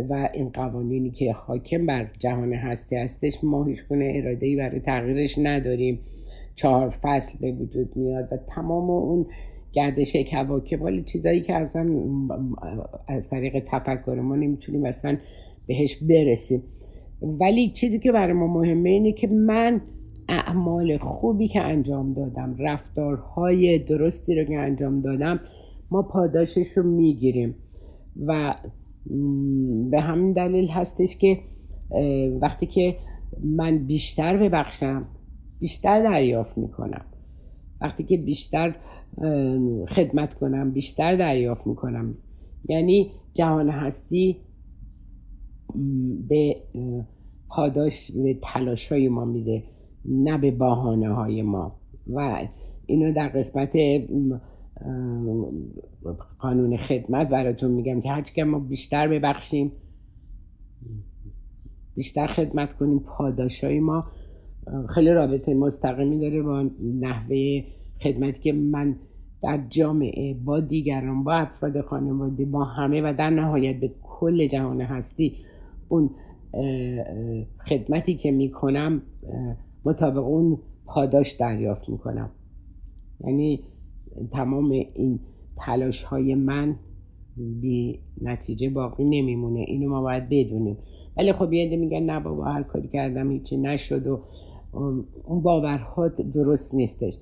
و 0.10 0.30
این 0.34 0.50
قوانینی 0.50 1.12
که 1.12 1.34
حاکم 1.34 1.86
بر 1.86 2.08
جهان 2.19 2.54
هستی 2.54 2.95
هستش 2.95 3.43
ما 3.43 3.63
هیچ 3.63 3.80
گونه 3.89 4.13
اراده 4.15 4.45
ای 4.45 4.56
برای 4.56 4.80
تغییرش 4.80 5.38
نداریم. 5.38 6.00
چهار 6.56 6.89
فصل 6.89 7.38
به 7.41 7.52
وجود 7.52 7.95
میاد 7.95 8.28
و 8.32 8.38
تمام 8.56 8.89
اون 8.89 9.26
گردش 9.73 10.15
کواکب 10.31 10.81
ولی 10.81 11.03
چیزایی 11.03 11.41
که 11.41 11.55
اصلا 11.55 11.89
از 13.07 13.29
طریق 13.29 13.63
تفکر 13.71 14.13
ما 14.13 14.36
نمی‌تونیم 14.36 14.86
اصلا 14.86 15.17
بهش 15.67 16.03
برسیم. 16.03 16.63
ولی 17.21 17.69
چیزی 17.69 17.99
که 17.99 18.12
برای 18.12 18.34
ما 18.34 18.47
مهمه 18.47 18.89
اینه 18.89 19.12
که 19.12 19.27
من 19.27 19.81
اعمال 20.29 20.97
خوبی 20.97 21.47
که 21.47 21.62
انجام 21.62 22.13
دادم 22.13 22.55
رفتارهای 22.60 23.79
درستی 23.79 24.36
رو 24.36 24.43
که 24.43 24.57
انجام 24.57 25.01
دادم 25.01 25.39
ما 25.91 26.01
پاداشش 26.01 26.67
رو 26.77 26.84
می‌گیریم. 26.84 27.55
و 28.25 28.55
به 29.91 30.01
همین 30.01 30.34
دلیل 30.34 30.67
هستش 30.67 31.17
که 31.17 31.38
وقتی 32.41 32.65
که 32.65 32.95
من 33.43 33.77
بیشتر 33.77 34.38
ببخشم 34.38 35.05
بیشتر 35.60 36.03
دریافت 36.03 36.57
می‌کنم. 36.57 37.05
وقتی 37.81 38.03
که 38.03 38.17
بیشتر 38.17 38.75
خدمت 39.89 40.34
کنم 40.34 40.71
بیشتر 40.71 41.15
دریافت 41.15 41.67
می‌کنم. 41.67 42.15
یعنی 42.69 43.12
جهان 43.34 43.69
هستی 43.69 44.38
به 46.30 46.56
پاداش 47.50 48.12
به 48.12 48.38
تلاش 48.41 48.91
های 48.91 49.10
ما 49.10 49.26
میده 49.26 49.63
نه 50.06 50.38
به 50.38 50.52
بحانه 50.52 51.13
های 51.13 51.41
ما. 51.41 51.76
و 52.13 52.47
اینو 52.86 53.13
در 53.13 53.28
قسمت 53.28 53.71
قانون 56.39 56.78
خدمت 56.78 57.30
براتون 57.30 57.71
میگم 57.71 58.02
که 58.02 58.10
هرچی 58.10 58.43
ما 58.43 58.60
بیشتر 58.60 59.08
ببخشیم 59.08 59.71
بیشتر 61.95 62.28
خدمت 62.28 62.74
کنیم. 62.78 63.00
پاداش 63.00 63.63
های 63.63 63.80
ما 63.80 64.06
خیلی 64.89 65.10
رابطه 65.10 65.54
مستقیمی 65.54 66.19
داره 66.19 66.41
با 66.41 66.69
نحوه 67.00 67.63
خدمتی 68.03 68.39
که 68.39 68.53
من 68.53 68.95
در 69.43 69.63
جامعه 69.69 70.33
با 70.33 70.59
دیگران 70.59 71.23
با 71.23 71.33
افراد 71.33 71.81
خانواده 71.81 72.45
با 72.45 72.63
همه 72.63 73.01
و 73.01 73.13
در 73.17 73.29
نهایت 73.29 73.79
به 73.79 73.91
کل 74.03 74.47
جهان 74.47 74.81
هستی 74.81 75.35
اون 75.89 76.09
خدمتی 77.69 78.13
که 78.13 78.31
می‌کنم 78.31 79.01
مطابق 79.85 80.25
اون 80.25 80.57
پاداش 80.85 81.31
دریافت 81.31 81.89
می‌کنم. 81.89 82.29
یعنی 83.19 83.59
تمام 84.31 84.71
این 84.71 85.19
تلاش 85.57 86.03
های 86.03 86.35
من 86.35 86.75
بی 87.61 87.99
نتیجه 88.21 88.69
باقی 88.69 89.03
نمیمونه. 89.03 89.59
اینو 89.59 89.89
ما 89.89 90.01
باید 90.01 90.29
بدونیم. 90.29 90.77
ولی 91.17 91.33
خب 91.33 91.53
یه 91.53 91.77
میگن 91.77 92.03
نه 92.03 92.19
بابا 92.19 92.45
هر 92.45 92.63
کاری 92.63 92.87
کردم 92.87 93.31
هیچی 93.31 93.57
نشد 93.57 94.07
و 94.07 94.19
اون 95.23 95.41
باورها 95.41 96.07
درست 96.07 96.75
نیستش. 96.75 97.13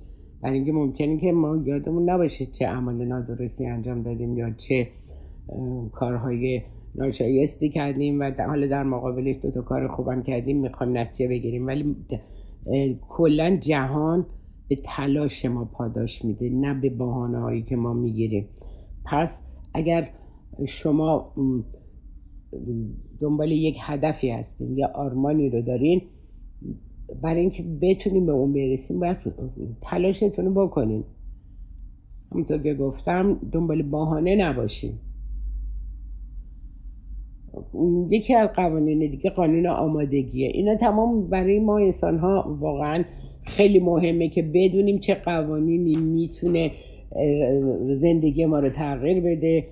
برای 0.42 0.56
اینکه 0.56 0.72
ممکنه 0.72 1.18
که 1.18 1.32
ما 1.32 1.56
یادمون 1.56 2.10
نباشه 2.10 2.46
چه 2.46 2.66
عمل 2.66 3.04
نادرستی 3.04 3.66
انجام 3.66 4.02
دادیم 4.02 4.38
یا 4.38 4.50
چه 4.50 4.88
کارهای 5.92 6.62
ناشایستی 6.94 7.68
کردیم 7.68 8.20
و 8.20 8.32
حالا 8.46 8.66
در 8.66 8.82
مقابلش 8.82 9.36
دو 9.42 9.50
تا 9.50 9.62
کار 9.62 9.88
خوبم 9.88 10.22
کردیم 10.22 10.60
می‌خوایم 10.60 10.98
نتیجه 10.98 11.28
بگیریم. 11.28 11.66
ولی 11.66 11.96
کلا 13.08 13.56
جهان 13.56 14.26
به 14.68 14.76
تلاش 14.84 15.44
ما 15.44 15.64
پاداش 15.64 16.24
میده 16.24 16.50
نه 16.50 16.80
به 16.80 16.90
بحانه 16.90 17.38
هایی 17.38 17.62
که 17.62 17.76
ما 17.76 17.92
می‌گیریم. 17.92 18.48
پس 19.06 19.42
اگر 19.74 20.08
شما 20.66 21.32
دنبال 23.20 23.52
یک 23.52 23.76
هدفی 23.80 24.30
هستین 24.30 24.78
یا 24.78 24.90
آرمانی 24.94 25.50
رو 25.50 25.62
دارین 25.62 26.02
برای 27.22 27.40
اینکه 27.40 27.64
بتونیم 27.82 28.26
به 28.26 28.32
اون 28.32 28.52
برسیم 28.52 29.00
باید 29.00 29.16
تلاشتون 29.82 30.44
رو 30.44 30.66
بکنین 30.66 31.04
همونطور 32.32 32.58
که 32.58 32.74
گفتم 32.74 33.40
دنبال 33.52 33.82
بهانه 33.82 34.36
نباشین 34.36 34.92
یکی 38.10 38.34
از 38.34 38.48
قوانین 38.56 38.98
دیگه 39.10 39.30
قانون 39.30 39.66
آمادگیه. 39.66 40.48
اینا 40.48 40.76
تمام 40.76 41.28
برای 41.28 41.58
ما 41.58 41.78
انسان 41.78 42.18
ها 42.18 42.56
واقعا 42.60 43.04
خیلی 43.42 43.80
مهمه 43.80 44.28
که 44.28 44.42
بدونیم 44.42 44.98
چه 44.98 45.14
قوانینی 45.14 45.96
می‌تونه 45.96 46.70
زندگی 48.00 48.46
ما 48.46 48.58
رو 48.58 48.70
تغییر 48.70 49.20
بده 49.20 49.66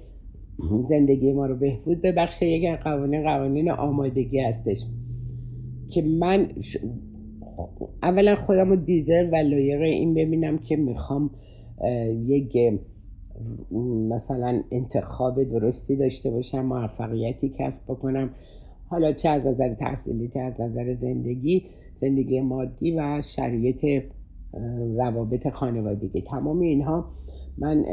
زندگی 0.88 1.32
ما 1.32 1.46
رو 1.46 1.56
بهبود 1.56 2.02
ببخشه. 2.02 2.46
یک 2.46 2.78
قوانین 2.78 3.22
قوانین 3.22 3.70
آمادگی 3.70 4.40
هستش 4.40 4.78
که 5.90 6.02
من 6.02 6.46
اولا 8.02 8.36
خودم 8.46 8.70
رو 8.70 8.76
دیزر 8.76 9.28
و 9.32 9.36
لایق 9.36 9.80
این 9.80 10.14
ببینم 10.14 10.58
که 10.58 10.76
می‌خوام 10.76 11.30
یک 12.26 12.56
مثلا 14.08 14.62
انتخاب 14.70 15.44
درستی 15.44 15.96
داشته 15.96 16.30
باشم 16.30 16.60
موفقیتی 16.60 17.54
کسب 17.58 17.84
بکنم. 17.84 18.30
حالا 18.88 19.12
چه 19.12 19.28
از 19.28 19.46
نظر 19.46 19.74
تحصیلی 19.74 20.28
چه 20.28 20.40
از 20.40 20.60
نظر 20.60 20.94
زندگی 20.94 21.64
زندگی 21.96 22.40
مادی 22.40 22.90
و 22.90 23.22
شرایط 23.22 24.02
روابط 24.96 25.48
خانوادگی. 25.48 26.20
تمام 26.20 26.60
اینها 26.60 27.04
من 27.58 27.84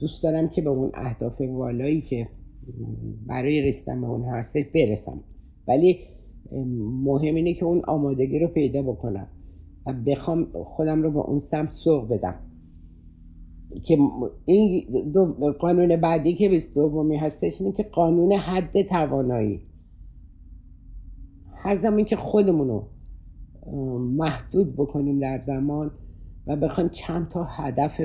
دوست 0.00 0.22
دارم 0.22 0.48
که 0.48 0.62
به 0.62 0.70
اون 0.70 0.90
اهداف 0.94 1.40
والایی 1.40 2.00
که 2.00 2.28
برای 3.26 3.68
رسیدن 3.68 4.00
به 4.00 4.06
اون 4.06 4.24
هستش 4.24 4.64
برسم. 4.74 5.20
ولی 5.68 5.98
مهم 7.04 7.34
اینه 7.34 7.54
که 7.54 7.64
اون 7.64 7.82
آمادگی 7.88 8.38
رو 8.38 8.48
پیدا 8.48 8.82
بکنم 8.82 9.26
و 9.86 9.92
بخوام 10.06 10.46
خودم 10.64 11.02
رو 11.02 11.10
به 11.10 11.18
اون 11.18 11.40
سمت 11.40 11.72
سوق 11.72 12.08
بدم. 12.08 12.34
که 13.84 13.98
این 14.44 14.86
دو 15.12 15.24
قانون 15.58 15.96
بعدی 15.96 16.34
که 16.34 16.48
بیست 16.48 16.74
دومی 16.74 17.16
هستش 17.16 17.60
اینه 17.60 17.72
که 17.72 17.82
قانون 17.82 18.32
حد 18.32 18.82
توانایی. 18.82 19.60
هر 21.54 21.78
زمان 21.78 22.04
که 22.04 22.16
خودمونو 22.16 22.82
محدود 23.98 24.76
بکنیم 24.76 25.18
در 25.18 25.38
زمان 25.38 25.90
و 26.46 26.56
بخوایم 26.56 26.90
چند 26.90 27.28
تا 27.28 27.44
هدف 27.44 28.00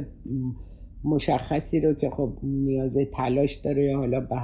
مشخصی 1.04 1.80
رو 1.80 1.94
که 1.94 2.10
خب 2.10 2.30
نیاز 2.44 2.94
به 2.94 3.06
تلاش 3.06 3.56
داره 3.56 3.84
یا 3.84 3.98
حالا, 3.98 4.20
به 4.20 4.36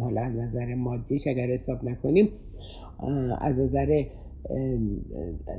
حالا 0.00 0.28
نظر 0.28 0.74
مادیش 0.74 1.26
اگر 1.26 1.46
حساب 1.46 1.84
نکنیم 1.84 2.28
از 3.40 3.58
نظر 3.58 4.04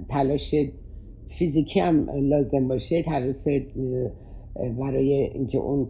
تلاش 0.10 0.56
فیزیکی 1.40 1.80
هم 1.80 2.10
لازم 2.10 2.68
باشه 2.68 3.04
تلاش 3.04 3.36
برای 4.80 5.14
اینکه 5.14 5.58
اون 5.58 5.88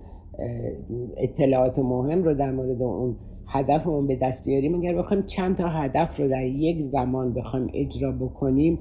اطلاعات 1.18 1.80
مهم 1.80 2.24
رو 2.24 2.34
در 2.34 2.52
مورد 2.52 2.82
اون 2.82 3.16
هدفمون 3.48 4.08
به 4.08 4.16
دست 4.16 4.46
بیاریم. 4.46 4.76
اگر 4.76 4.98
بخوایم 4.98 5.24
چند 5.24 5.58
تا 5.58 5.70
هدف 5.70 6.20
رو 6.20 6.30
در 6.30 6.46
یک 6.46 6.86
زمان 6.86 7.34
بخوایم 7.34 7.68
اجرا 7.74 8.12
بکنیم 8.12 8.80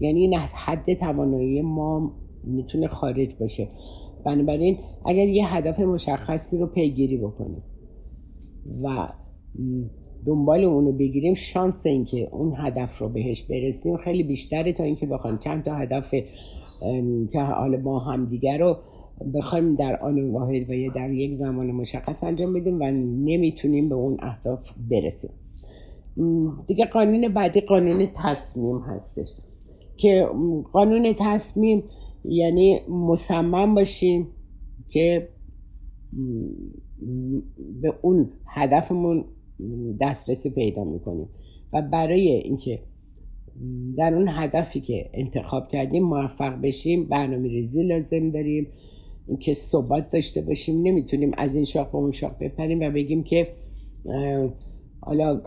یعنی 0.00 0.20
این 0.20 0.38
از 0.38 0.50
حد 0.54 0.94
توانایی 0.94 1.62
ما 1.62 2.12
می‌تونه 2.44 2.88
خارج 2.88 3.34
باشه. 3.40 3.68
بنابراین 4.24 4.78
اگر 5.06 5.28
یه 5.28 5.54
هدف 5.54 5.80
مشخصی 5.80 6.58
رو 6.58 6.66
پیگیری 6.66 7.16
بکنیم 7.16 7.62
و 8.82 9.08
دنبال 10.26 10.64
اونو 10.64 10.92
بگیریم 10.92 11.34
شانس 11.34 11.86
اینکه 11.86 12.28
اون 12.32 12.54
هدف 12.56 12.98
رو 12.98 13.08
بهش 13.08 13.42
برسیم 13.42 13.96
خیلی 13.96 14.22
بیشتره 14.22 14.72
تا 14.72 14.84
اینکه 14.84 15.06
بخوایم 15.06 15.38
چند 15.38 15.64
تا 15.64 15.74
هدف 15.74 16.14
که 17.32 17.40
حالا 17.40 17.78
ما 17.78 17.98
هم 17.98 18.24
دیگر 18.24 18.58
رو 18.58 18.76
بخوایم 19.34 19.74
در 19.74 19.96
آن 19.96 20.30
واحد 20.30 20.70
و 20.70 20.90
در 20.94 21.10
یک 21.10 21.34
زمان 21.34 21.66
مشخص 21.66 22.24
انجام 22.24 22.52
بدیم 22.52 22.80
و 22.80 22.84
نمی‌تونیم 23.24 23.88
به 23.88 23.94
اون 23.94 24.16
اهداف 24.22 24.60
برسیم. 24.90 25.30
دیگه 26.66 26.86
قانون 26.86 27.28
بعدی 27.28 27.60
قانون 27.60 28.08
تصمیم 28.16 28.78
هستش 28.78 29.28
که 29.96 30.28
قانون 30.72 31.14
تصمیم 31.18 31.82
یعنی 32.24 32.80
مصمم 32.88 33.74
باشیم 33.74 34.28
که 34.88 35.28
به 37.82 37.94
اون 38.02 38.30
هدفمون 38.46 39.24
دسترسی 40.00 40.50
پیدا 40.50 40.84
می‌کنیم. 40.84 41.28
و 41.72 41.82
برای 41.82 42.28
اینکه 42.28 42.78
در 43.96 44.14
اون 44.14 44.28
هدفی 44.28 44.80
که 44.80 45.10
انتخاب 45.14 45.68
کردیم 45.68 46.02
موفق 46.02 46.60
بشیم 46.60 47.04
برنامه 47.04 47.48
ریزی 47.48 47.82
لازم 47.82 48.30
داریم. 48.30 48.66
اینکه 49.28 49.54
ثبات 49.54 50.10
داشته 50.10 50.40
باشیم. 50.40 50.82
نمی‌تونیم 50.82 51.30
از 51.38 51.56
این 51.56 51.64
شاخ 51.64 51.90
به 51.90 51.96
اون 51.96 52.12
شاخ 52.12 52.32
بپریم 52.40 52.80
و 52.80 52.90
بگیم 52.90 53.22
که 53.22 53.48
حالا 55.00 55.40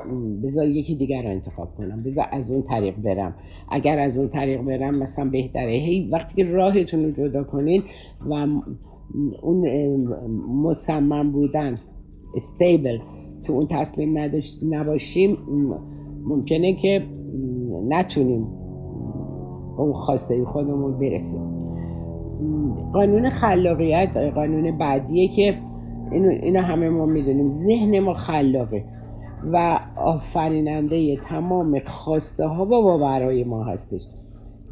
بذار 0.43 0.67
یکی 0.67 0.95
دیگر 0.95 1.23
رو 1.23 1.30
انتخاب 1.30 1.75
کنم. 1.75 2.04
بذار 2.04 2.25
از 2.32 2.51
اون 2.51 2.63
طریق 2.63 2.95
برم. 2.95 3.36
اگر 3.71 3.99
از 3.99 4.17
اون 4.17 4.30
طریق 4.30 4.62
برم 4.62 4.95
مثلا 4.99 5.30
بهتره. 5.30 5.71
هی 5.71 6.10
وقتی 6.12 6.43
راهتون 6.43 7.04
رو 7.04 7.12
جدا 7.12 7.43
کنین 7.43 7.84
و 8.30 8.47
اون 9.41 9.67
مصمم 10.63 11.32
بودن 11.32 11.80
استیبل 12.36 12.97
تو 13.47 13.53
اون 13.53 13.67
تصمیم 13.69 14.17
نداشت 14.17 14.60
نباشیم 14.63 15.38
ممکنه 16.23 16.73
که 16.73 17.03
نتونیم 17.88 18.47
اون 19.77 19.93
خواسته 19.93 20.45
خودمون 20.45 20.99
برسیم. 20.99 21.41
قانون 22.93 23.29
خلاقیت 23.29 24.17
قانون 24.36 24.77
بعدیه 24.77 25.27
که 25.27 25.58
اینو, 26.12 26.60
همه 26.60 26.89
ما 26.89 27.05
می‌دونیم. 27.05 27.49
ذهن 27.49 27.99
ما 27.99 28.13
خلاقه 28.13 28.86
و 29.53 29.79
آفریننده 29.97 31.15
تمام 31.15 31.79
خواسته 31.79 32.45
ها 32.45 32.65
و 32.65 32.67
باورهای 32.67 33.43
ما 33.43 33.63
هستش. 33.63 34.01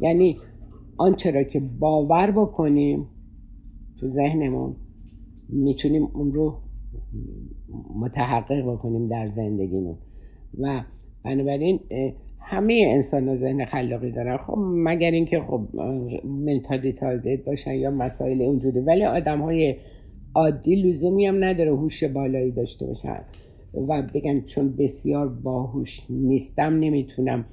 یعنی 0.00 0.36
آنچه 0.96 1.30
را 1.30 1.42
که 1.42 1.62
باور 1.80 2.30
بکنیم 2.30 3.06
تو 4.00 4.08
ذهنمون 4.08 4.76
می‌تونیم 5.48 6.08
اون 6.14 6.32
رو 6.32 6.54
متحقق 7.94 8.72
بکنیم 8.72 9.08
در 9.08 9.28
زندگیمون. 9.28 9.96
و 10.58 10.82
بنابراین 11.24 11.80
همه 12.40 12.84
انسان 12.86 13.36
ذهن 13.36 13.64
خلاقی 13.64 14.10
دارن. 14.10 14.36
خب 14.36 14.58
مگر 14.58 15.10
اینکه 15.10 15.40
خب 15.40 15.60
منتالی 16.24 16.92
تارگت 16.92 17.44
باشن 17.44 17.74
یا 17.74 17.90
مسائل 17.90 18.42
اونجوری 18.42 18.80
ولی 18.80 19.04
آدم 19.04 19.40
های 19.40 19.76
عادی 20.34 20.76
لزومی 20.76 21.26
هم 21.26 21.44
نداره 21.44 21.70
هوش 21.70 22.04
بالایی 22.04 22.50
داشته 22.50 22.86
باشن. 22.86 23.20
و 23.88 24.02
بگن 24.14 24.40
چون 24.40 24.76
بسیار 24.78 25.28
باهوش 25.28 26.06
نیستم 26.10 26.78
نمی‌تونم 26.78 27.44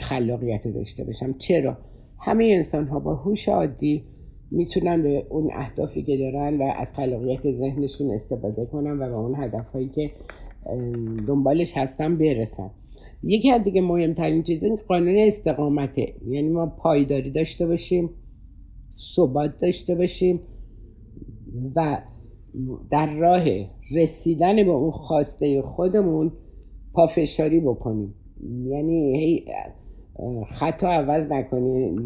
خلاقیت 0.00 0.68
داشته 0.68 1.04
باشم. 1.04 1.34
چرا؟ 1.38 1.78
همه 2.18 2.44
انسان 2.44 2.88
ها 2.88 2.98
با 2.98 3.14
هوش 3.14 3.48
عادی 3.48 4.04
می‌تونن 4.50 5.02
به 5.02 5.26
اون 5.30 5.50
اهدافی 5.52 6.02
که 6.02 6.16
دارن 6.16 6.58
و 6.58 6.72
از 6.76 6.94
خلاقیت 6.94 7.52
ذهنشون 7.52 8.10
استفاده 8.10 8.66
کنن 8.66 9.00
و 9.00 9.08
به 9.08 9.16
اون 9.16 9.34
هدفهایی 9.34 9.88
که 9.88 10.10
دنبالش 11.26 11.76
هستن 11.76 12.16
برسن 12.16 12.70
یکی 13.22 13.50
از 13.50 13.64
دیگه 13.64 13.80
مهمترین 13.80 14.42
چیز 14.42 14.62
این 14.62 14.78
قانون 14.88 15.16
استقامته. 15.18 16.14
یعنی 16.26 16.48
ما 16.48 16.66
پایداری 16.66 17.30
داشته 17.30 17.66
باشیم 17.66 18.10
ثبات 19.16 19.58
داشته 19.60 19.94
باشیم 19.94 20.40
و 21.76 21.98
در 22.90 23.14
راه 23.14 23.44
رسیدن 23.90 24.56
به 24.56 24.70
اون 24.70 24.90
خواسته 24.90 25.62
خودمون 25.62 26.32
پافشاری 26.92 27.60
بکنیم. 27.60 28.14
یعنی 28.64 29.18
هی 29.18 29.44
خطا 30.58 30.88
عوض 30.88 31.32
نکنیم 31.32 31.98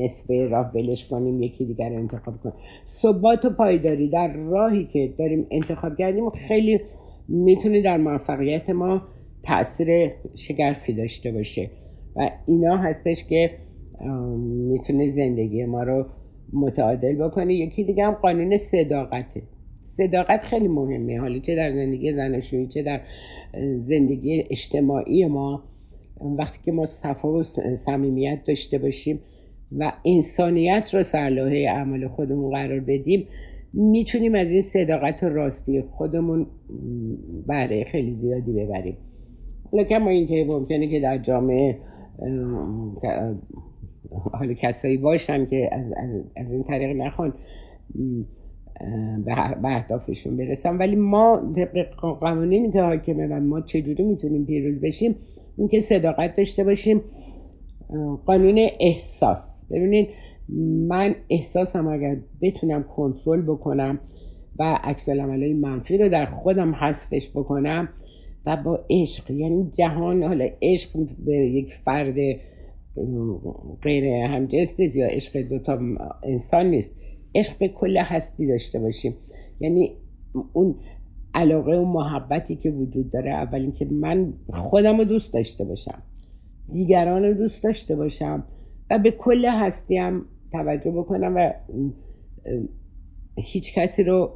نصف 0.00 0.30
راه 0.30 0.72
ولش 0.74 1.08
کنیم 1.08 1.42
یکی 1.42 1.64
دیگر 1.64 1.92
انتخاب 1.92 2.34
کنیم. 2.42 2.54
ثبات 3.02 3.44
و 3.44 3.50
پایداری 3.50 4.08
در 4.10 4.32
راهی 4.36 4.84
که 4.84 5.14
داریم 5.18 5.46
انتخاب 5.50 5.96
کردیم 5.96 6.30
خیلی 6.30 6.80
می‌تونه 7.28 7.82
در 7.82 7.96
موفقیت 7.96 8.70
ما 8.70 9.02
تاثیر 9.42 10.10
شگرفی 10.34 10.92
داشته 10.92 11.32
باشه. 11.32 11.70
و 12.16 12.30
اینا 12.46 12.76
هستش 12.76 13.24
که 13.28 13.50
می‌تونه 14.68 15.10
زندگی 15.10 15.64
ما 15.64 15.82
رو 15.82 16.06
متعادل 16.52 17.14
بکنه 17.14 17.54
یکی 17.54 17.84
دیگه 17.84 18.04
هم 18.04 18.12
قانون 18.12 18.58
صداقته. 18.58 19.42
صداقت 19.84 20.40
خیلی 20.40 20.68
مهمه. 20.68 21.20
حالا 21.20 21.38
چه 21.38 21.56
در 21.56 21.72
زندگی 21.72 22.12
زناشویی 22.12 22.66
چه 22.66 22.82
در 22.82 23.00
زندگی 23.82 24.44
اجتماعی 24.50 25.26
ما. 25.26 25.62
وقتی 26.20 26.58
که 26.64 26.72
ما 26.72 26.86
صفا 26.86 27.32
و 27.32 27.42
صمیمیت 27.76 28.38
داشته 28.46 28.78
باشیم 28.78 29.20
و 29.78 29.92
انسانیت 30.04 30.94
رو 30.94 31.02
سرلوحه 31.02 31.66
اعمال 31.68 32.08
خودمون 32.08 32.50
قرار 32.50 32.80
بدیم 32.80 33.26
می‌تونیم 33.72 34.34
از 34.34 34.50
این 34.50 34.62
صداقت 34.62 35.22
و 35.22 35.28
راستی 35.28 35.82
خودمون 35.82 36.46
بهره 37.46 37.84
خیلی 37.84 38.14
زیادی 38.14 38.52
ببریم. 38.52 38.96
حالا 39.72 39.84
کما 39.84 40.10
اینکه 40.10 40.46
ممکنه 40.48 40.88
که 40.88 41.00
در 41.00 41.18
جامعه 41.18 41.78
حالا 44.32 44.54
کسایی 44.54 44.96
باشن 44.96 45.46
که 45.46 45.68
از, 45.72 45.92
از, 45.96 46.24
از 46.36 46.52
این 46.52 46.62
طریق 46.62 46.96
نخوان 46.96 47.34
به 49.24 49.68
اهدافشون 49.68 50.36
برسن. 50.36 50.76
ولی 50.76 50.96
ما 50.96 51.52
طبق 51.56 51.86
قوانینی 52.20 52.72
که 52.72 52.82
حاکمه 52.82 53.26
و 53.26 53.40
ما 53.40 53.60
چجوری 53.60 54.04
می‌تونیم 54.04 54.44
پیروز 54.44 54.80
بشیم 54.80 55.14
اینکه 55.58 55.80
صداقت 55.80 56.36
داشته 56.36 56.64
باشیم. 56.64 57.00
قانون 58.26 58.68
احساس. 58.80 59.62
ببینید 59.70 60.08
من 60.88 61.14
احساسم 61.30 61.88
اگر 61.88 62.16
بتونم 62.42 62.82
کنترل 62.82 63.42
بکنم 63.42 64.00
و 64.58 64.78
عکس 64.82 65.08
های 65.08 65.54
منفی 65.54 65.98
رو 65.98 66.08
در 66.08 66.26
خودم 66.26 66.74
حذفش 66.74 67.30
بکنم 67.30 67.88
و 68.46 68.56
با 68.56 68.84
عشق 68.90 69.30
یعنی 69.30 69.70
جهان 69.70 70.22
حالا 70.22 70.48
عشق 70.62 70.90
به 71.24 71.32
یک 71.32 71.74
فرد 71.74 72.14
غیر 73.82 74.04
همجنس 74.04 74.80
یا 74.80 75.06
عشق 75.06 75.40
دوتا 75.40 75.78
انسان 76.22 76.66
نیست. 76.66 76.96
عشق 77.34 77.58
به 77.58 77.68
کل 77.68 77.96
هستی 77.96 78.46
داشته 78.46 78.78
باشیم. 78.78 79.14
یعنی 79.60 79.92
اون 80.52 80.74
علاقه 81.34 81.76
و 81.76 81.84
محبتی 81.84 82.56
که 82.56 82.70
وجود 82.70 83.10
داره. 83.10 83.30
اول 83.30 83.60
اینکه 83.60 83.84
من 83.84 84.32
خودم 84.54 84.98
رو 84.98 85.04
دوست 85.04 85.32
داشته 85.32 85.64
باشم. 85.64 86.02
دیگران 86.72 87.22
رو 87.22 87.34
دوست 87.34 87.64
داشته 87.64 87.96
باشم. 87.96 88.44
و 88.90 88.98
به 88.98 89.10
کل 89.10 89.44
هستیم 89.44 90.22
توجه 90.52 90.90
بکنم 90.90 91.34
و 91.36 91.52
هیچ 93.36 93.74
کسی 93.74 94.04
رو 94.04 94.30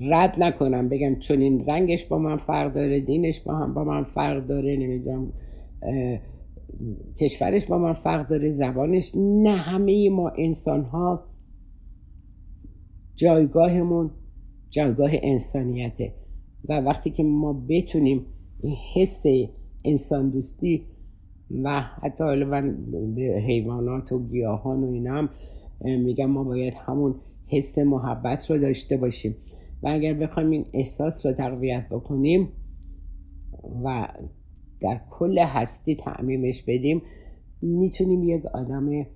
رد 0.00 0.34
نکنم. 0.38 0.88
بگم 0.88 1.18
چون 1.18 1.40
این 1.40 1.66
رنگش 1.66 2.04
با 2.04 2.18
من 2.18 2.36
فرق 2.36 2.74
داره 2.74 3.00
دینش 3.00 3.40
با 3.40 3.54
هم 3.54 3.74
با 3.74 3.84
من 3.84 4.04
فرق 4.04 4.46
داره 4.46 4.76
نمی‌دونم 4.76 5.32
کشورش 7.20 7.66
با 7.66 7.78
من 7.78 7.92
فرق 7.92 8.28
داره 8.28 8.52
زبانش. 8.52 9.12
نه 9.16 9.56
همه 9.56 10.10
ما 10.10 10.28
انسان 10.38 10.84
ها 10.84 11.24
جایگاهمون 13.14 14.10
جایگاه 14.70 15.10
انسانیته. 15.12 16.12
و 16.68 16.80
وقتی 16.80 17.10
که 17.10 17.22
ما 17.22 17.52
بتونیم 17.68 18.26
این 18.62 18.76
حس 18.94 19.22
انسان 19.84 20.30
دوستی 20.30 20.82
و 21.62 21.80
حتی 21.80 22.24
حالا 22.24 22.74
به 23.14 23.42
حیوانات 23.46 24.12
و 24.12 24.28
گیاهان 24.28 24.84
و 24.84 24.90
اینا 24.92 25.28
میگم 25.80 26.26
ما 26.26 26.44
باید 26.44 26.74
همون 26.74 27.14
حس 27.46 27.78
محبت 27.78 28.50
رو 28.50 28.58
داشته 28.58 28.96
باشیم. 28.96 29.36
و 29.82 29.88
اگر 29.88 30.14
بخوایم 30.14 30.50
این 30.50 30.64
احساس 30.72 31.26
رو 31.26 31.32
تقویت 31.32 31.88
بکنیم 31.90 32.48
و 33.84 34.08
در 34.80 35.00
کل 35.10 35.38
هستی 35.38 35.96
تعمیمش 35.96 36.62
بدیم 36.62 37.02
می‌تونیم 37.62 38.24
یک 38.24 38.46
آدم 38.46 39.06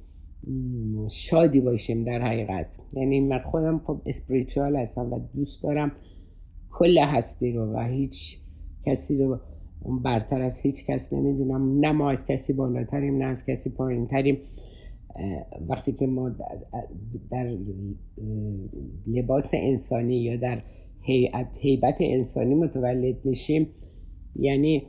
شادی 1.10 1.60
باشیم 1.60 2.04
در 2.04 2.22
حقیقت. 2.22 2.66
یعنی 2.92 3.20
من 3.20 3.38
خودم 3.38 3.78
خب 3.78 4.02
اسپریچوال 4.06 4.76
هستم 4.76 5.12
و 5.12 5.20
دوست 5.34 5.62
دارم 5.62 5.92
کل 6.70 6.98
هستی 6.98 7.52
رو 7.52 7.72
و 7.72 7.86
هیچ 7.86 8.38
کسی 8.86 9.18
رو 9.18 9.40
برتر 10.04 10.42
از 10.42 10.62
هیچ 10.62 10.86
کس 10.86 11.12
نمی‌دونم. 11.12 11.80
نه 11.80 11.92
ما 11.92 12.10
از 12.10 12.26
کسی 12.26 12.52
بالاتریم 12.52 13.16
نه 13.18 13.24
از 13.24 13.46
کسی 13.46 13.70
پایین 13.70 14.06
تریم 14.06 14.38
وقتی 15.68 15.92
که 15.92 16.06
ما 16.06 16.28
در, 17.30 17.56
لباس 19.06 19.50
انسانی 19.54 20.16
یا 20.16 20.36
در 20.36 20.62
حیبت 21.60 21.96
انسانی 22.00 22.54
متولد 22.54 23.16
میشیم 23.24 23.68
یعنی 24.36 24.86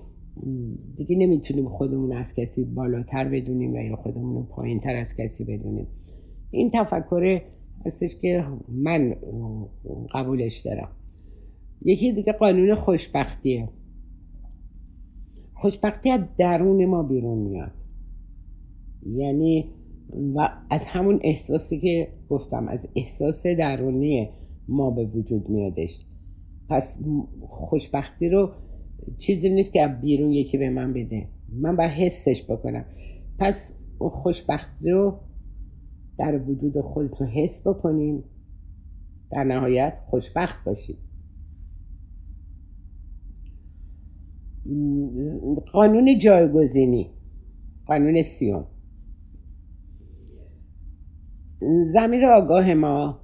دیگه 0.96 1.16
نمی‌تونیم 1.16 1.70
خودمون 1.70 2.14
از 2.14 2.34
کسی 2.34 2.64
بالاتر 2.64 3.30
بدونیم 3.30 3.74
و 3.74 3.78
یا 3.78 3.96
خودمون 3.96 4.46
پایین 4.46 4.80
تر 4.80 4.96
از 4.96 5.16
کسی 5.16 5.44
بدونیم. 5.44 5.88
این 6.52 6.72
تفکر 6.74 7.42
هستش 7.86 8.20
که 8.22 8.44
من 8.68 9.16
قبولش 10.14 10.60
دارم. 10.60 10.90
یکی 11.86 12.12
دیگه 12.12 12.32
قانون 12.32 12.76
خوشبختیه. 12.76 13.70
خوشبختی 15.54 16.10
از 16.10 16.22
درون 16.38 16.86
ما 16.86 17.04
بیرون 17.04 17.38
میاد. 17.38 17.72
یعنی 19.06 19.70
و 20.36 20.50
از 20.70 20.86
همون 20.86 21.20
احساسی 21.24 21.80
که 21.80 22.08
گفتم 22.30 22.68
از 22.68 22.88
احساس 22.96 23.44
درونی 23.48 24.30
ما 24.68 24.92
به 24.92 25.06
وجود 25.06 25.50
میادش. 25.50 26.06
پس 26.70 27.00
خوشبختی 27.42 28.30
رو 28.30 28.50
چیزی 29.18 29.50
نیست 29.50 29.74
که 29.74 29.88
بیرون 30.02 30.32
یکی 30.32 30.58
به 30.58 30.70
من 30.70 30.94
بده. 30.94 31.28
من 31.50 31.76
باید 31.76 31.92
حسش 31.92 32.44
بکنم. 32.50 32.86
پس 33.40 33.76
اون 34.00 34.10
خوشبختی 34.10 34.90
رو 34.90 35.20
در 36.18 36.42
وجود 36.42 36.82
خودتون 36.82 37.28
حس 37.28 37.68
بکنین. 37.68 38.24
در 39.32 39.44
نهایت 39.44 39.94
خوشبخت 40.06 40.64
باشید 40.66 40.98
قانون 45.72 46.20
جایگزینی. 46.20 47.10
قانون 47.86 48.22
سیون 48.22 48.66
زمیر 51.94 52.26
آگاه 52.26 52.74
ما 52.74 53.20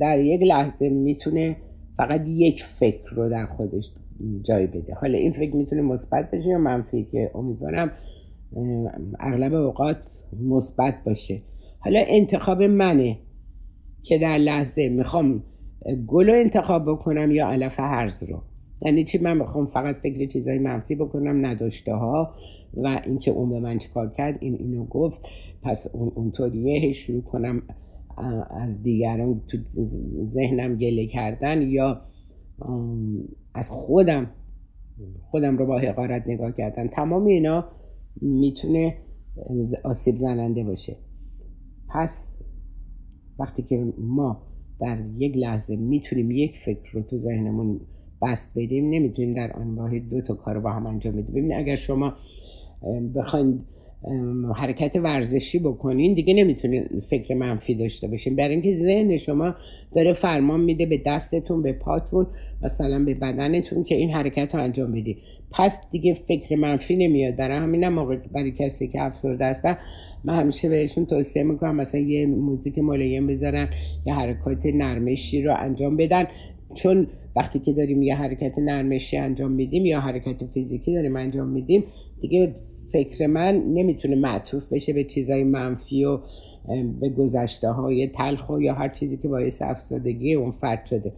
در 0.00 0.20
یک 0.20 0.42
لحظه 0.42 0.88
می‌تونه 0.88 1.56
فقط 1.96 2.20
یک 2.26 2.64
فکر 2.64 3.14
رو 3.14 3.28
در 3.28 3.46
خودش 3.46 3.92
جای 4.42 4.66
بده. 4.66 4.94
حالا 4.94 5.18
این 5.18 5.32
فکر 5.32 5.56
می‌تونه 5.56 5.82
مثبت 5.82 6.30
باشه 6.30 6.48
یا 6.48 6.58
منفی 6.58 7.04
که 7.04 7.30
امیدوارم 7.34 7.92
اغلب 9.20 9.54
اوقات 9.54 9.96
مثبت 10.42 10.94
باشه. 11.06 11.42
حالا 11.78 12.00
انتخاب 12.06 12.62
منه 12.62 13.18
که 14.02 14.18
در 14.18 14.38
لحظه 14.38 14.88
می‌خوام 14.88 15.42
گل 16.06 16.26
رو 16.26 16.34
انتخاب 16.34 16.82
بکنم 16.90 17.30
یا 17.30 17.48
علف 17.48 17.80
هرز 17.80 18.22
رو. 18.22 18.42
یعنی 18.82 19.04
چی؟ 19.04 19.18
من 19.18 19.36
می‌خوام 19.36 19.66
فقط 19.66 19.96
فکر 19.96 20.26
چیزای 20.26 20.58
منفی 20.58 20.94
بکنم 20.94 21.46
نداشته 21.46 21.94
ها 21.94 22.34
و 22.76 23.00
اینکه 23.06 23.30
اون 23.30 23.50
به 23.50 23.60
من 23.60 23.78
چیکار 23.78 24.12
کرد؟ 24.16 24.38
این 24.40 24.54
اینو 24.54 24.84
گفت. 24.84 25.20
پس 25.62 25.86
اون 25.94 26.12
اونطوریه. 26.14 26.92
شروع 26.92 27.22
کنم 27.22 27.62
از 28.50 28.82
دیگران 28.82 29.40
تو 29.48 29.58
ذهنم 30.26 30.74
گله 30.76 31.06
کردن 31.06 31.62
یا 31.62 32.00
از 33.54 33.70
خودم 33.70 34.30
خودم 35.30 35.58
رو 35.58 35.66
با 35.66 35.78
حقارت 35.78 36.22
نگاه 36.26 36.52
کردن. 36.52 36.88
تمام 36.88 37.24
اینا 37.24 37.64
می‌تونه 38.20 38.96
آسیب 39.84 40.16
زننده 40.16 40.64
باشه. 40.64 40.96
پس 41.88 42.38
وقتی 43.38 43.62
که 43.62 43.92
ما 43.98 44.42
در 44.80 44.98
یک 45.16 45.36
لحظه 45.36 45.76
می‌تونیم 45.76 46.30
یک 46.30 46.58
فکر 46.64 46.92
رو 46.92 47.02
تو 47.02 47.18
ذهنمون 47.18 47.80
بست 48.22 48.52
بدیم 48.58 48.90
نمی‌تونیم 48.90 49.34
در 49.34 49.52
آن 49.52 49.74
واحد 49.74 50.08
دو 50.08 50.20
تا 50.20 50.34
کار 50.34 50.54
رو 50.54 50.60
با 50.60 50.72
هم 50.72 50.86
انجام 50.86 51.12
بدیم. 51.12 51.30
ببینید 51.30 51.52
اگر 51.52 51.76
شما 51.76 52.12
بخواید 53.14 53.60
حرکت 54.56 54.96
ورزشی 54.96 55.58
بکنین 55.58 56.14
دیگه 56.14 56.34
نمی‌تونین 56.34 56.84
فکر 57.10 57.34
منفی 57.34 57.74
داشته 57.74 58.08
باشین. 58.08 58.36
برای 58.36 58.50
اینکه 58.50 58.74
ذهن 58.74 59.16
شما 59.16 59.54
داره 59.94 60.12
فرمان 60.12 60.60
میده 60.60 60.86
به 60.86 61.02
دستتون 61.06 61.62
به 61.62 61.72
پاتون 61.72 62.26
مثلا 62.62 63.04
به 63.04 63.14
بدنتون 63.14 63.84
که 63.84 63.94
این 63.94 64.10
حرکت 64.10 64.54
رو 64.54 64.62
انجام 64.62 64.92
بدی 64.92 65.16
پس 65.52 65.80
دیگه 65.90 66.14
فکر 66.14 66.56
منفی 66.56 66.96
نمیاد. 66.96 67.36
برای 67.36 67.58
همین 67.58 67.88
موقع 67.88 68.16
برای 68.16 68.50
کسی 68.50 68.88
که 68.88 69.02
افسرده 69.02 69.44
هستن 69.44 69.76
من 70.24 70.40
همیشه 70.40 70.68
بهشون 70.68 71.06
توصیه 71.06 71.42
می‌کنم 71.42 71.76
مثلا 71.76 72.00
یه 72.00 72.26
موزیک 72.26 72.78
ملایم 72.78 73.26
بذارن 73.26 73.68
یه 74.06 74.14
حرکات 74.14 74.66
نرمشی 74.66 75.42
رو 75.42 75.54
انجام 75.58 75.96
بدن. 75.96 76.24
چون 76.74 77.06
وقتی 77.36 77.58
که 77.58 77.72
داریم 77.72 78.02
یه 78.02 78.16
حرکت 78.16 78.58
نرمشی 78.58 79.16
انجام 79.16 79.52
میدیم 79.52 79.86
یا 79.86 80.00
حرکت 80.00 80.46
فیزیکی 80.54 80.94
داریم 80.94 81.16
انجام 81.16 81.48
میدیم 81.48 81.84
دیگه 82.20 82.54
فکر 82.92 83.26
من 83.26 83.54
نمی‌تونه 83.54 84.16
معطوف 84.16 84.72
بشه 84.72 84.92
به 84.92 85.04
چیزای 85.04 85.44
منفی 85.44 86.04
و 86.04 86.18
به 87.00 87.08
گذشته 87.08 87.68
های 87.68 88.08
تلخ 88.08 88.50
و 88.50 88.60
یا 88.60 88.74
هر 88.74 88.88
چیزی 88.88 89.16
که 89.16 89.28
باعث 89.28 89.62
افسردگی 89.62 90.34
اون 90.34 90.50
فرد 90.50 90.86
شده. 90.86 91.12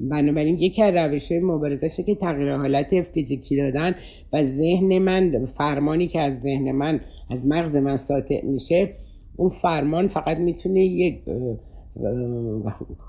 بنابراین 0.00 0.58
یکی 0.58 0.82
از 0.82 0.94
روش 0.94 1.32
مبارزشه 1.32 2.02
که 2.02 2.14
تغییر 2.14 2.56
حالت 2.56 3.02
فیزیکی 3.02 3.56
دادن 3.56 3.94
و 4.32 4.44
ذهن 4.44 4.98
من 4.98 5.46
فرمانی 5.46 6.08
که 6.08 6.20
از 6.20 6.40
ذهن 6.40 6.72
من 6.72 7.00
از 7.30 7.46
مغز 7.46 7.76
من 7.76 7.96
ساطع 7.96 8.44
میشه 8.44 8.88
اون 9.36 9.50
فرمان 9.62 10.08
فقط 10.08 10.38
می‌تونه 10.38 10.84
یک 10.84 11.20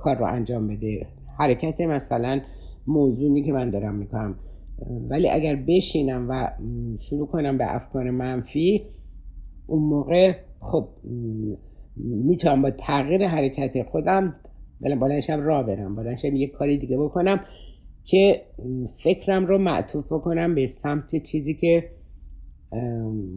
کار 0.03 0.17
رو 0.17 0.25
انجام 0.25 0.67
بده. 0.67 1.07
حرکت 1.39 1.81
مثلا 1.81 2.41
موضوعی 2.87 3.43
که 3.43 3.51
من 3.51 3.69
دارم 3.69 3.95
می‌کنم. 3.95 4.35
ولی 5.09 5.29
اگر 5.29 5.55
بشینم 5.55 6.29
و 6.29 6.51
شروع 6.99 7.27
کنم 7.27 7.57
به 7.57 7.75
افکار 7.75 8.09
منفی 8.09 8.85
اون 9.67 9.83
موقع 9.83 10.33
خب 10.59 10.87
می‌تونم 11.95 12.61
با 12.61 12.71
تغییر 12.71 13.27
حرکت 13.27 13.83
خودم 13.83 14.35
بلنشم 14.81 15.41
را 15.41 15.63
برم. 15.63 15.95
بلنشم 15.95 16.35
یک 16.35 16.51
کاری 16.51 16.77
دیگه 16.77 16.97
بکنم 16.97 17.39
که 18.03 18.41
فکرم 19.03 19.45
رو 19.45 19.57
معطوف 19.57 20.05
بکنم 20.05 20.55
به 20.55 20.67
سمت 20.67 21.23
چیزی 21.23 21.53
که 21.53 21.89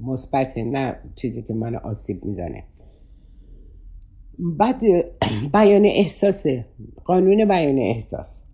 مثبت 0.03 0.59
نه 0.59 0.97
چیزی 1.17 1.43
که 1.43 1.55
من 1.55 1.75
آسیب 1.75 2.25
می‌زنه. 2.25 2.65
بعد 4.39 4.81
بیان 5.53 5.85
احساس 5.85 6.47
قانون 7.05 7.45
بیان 7.49 7.79
احساس. 7.79 8.46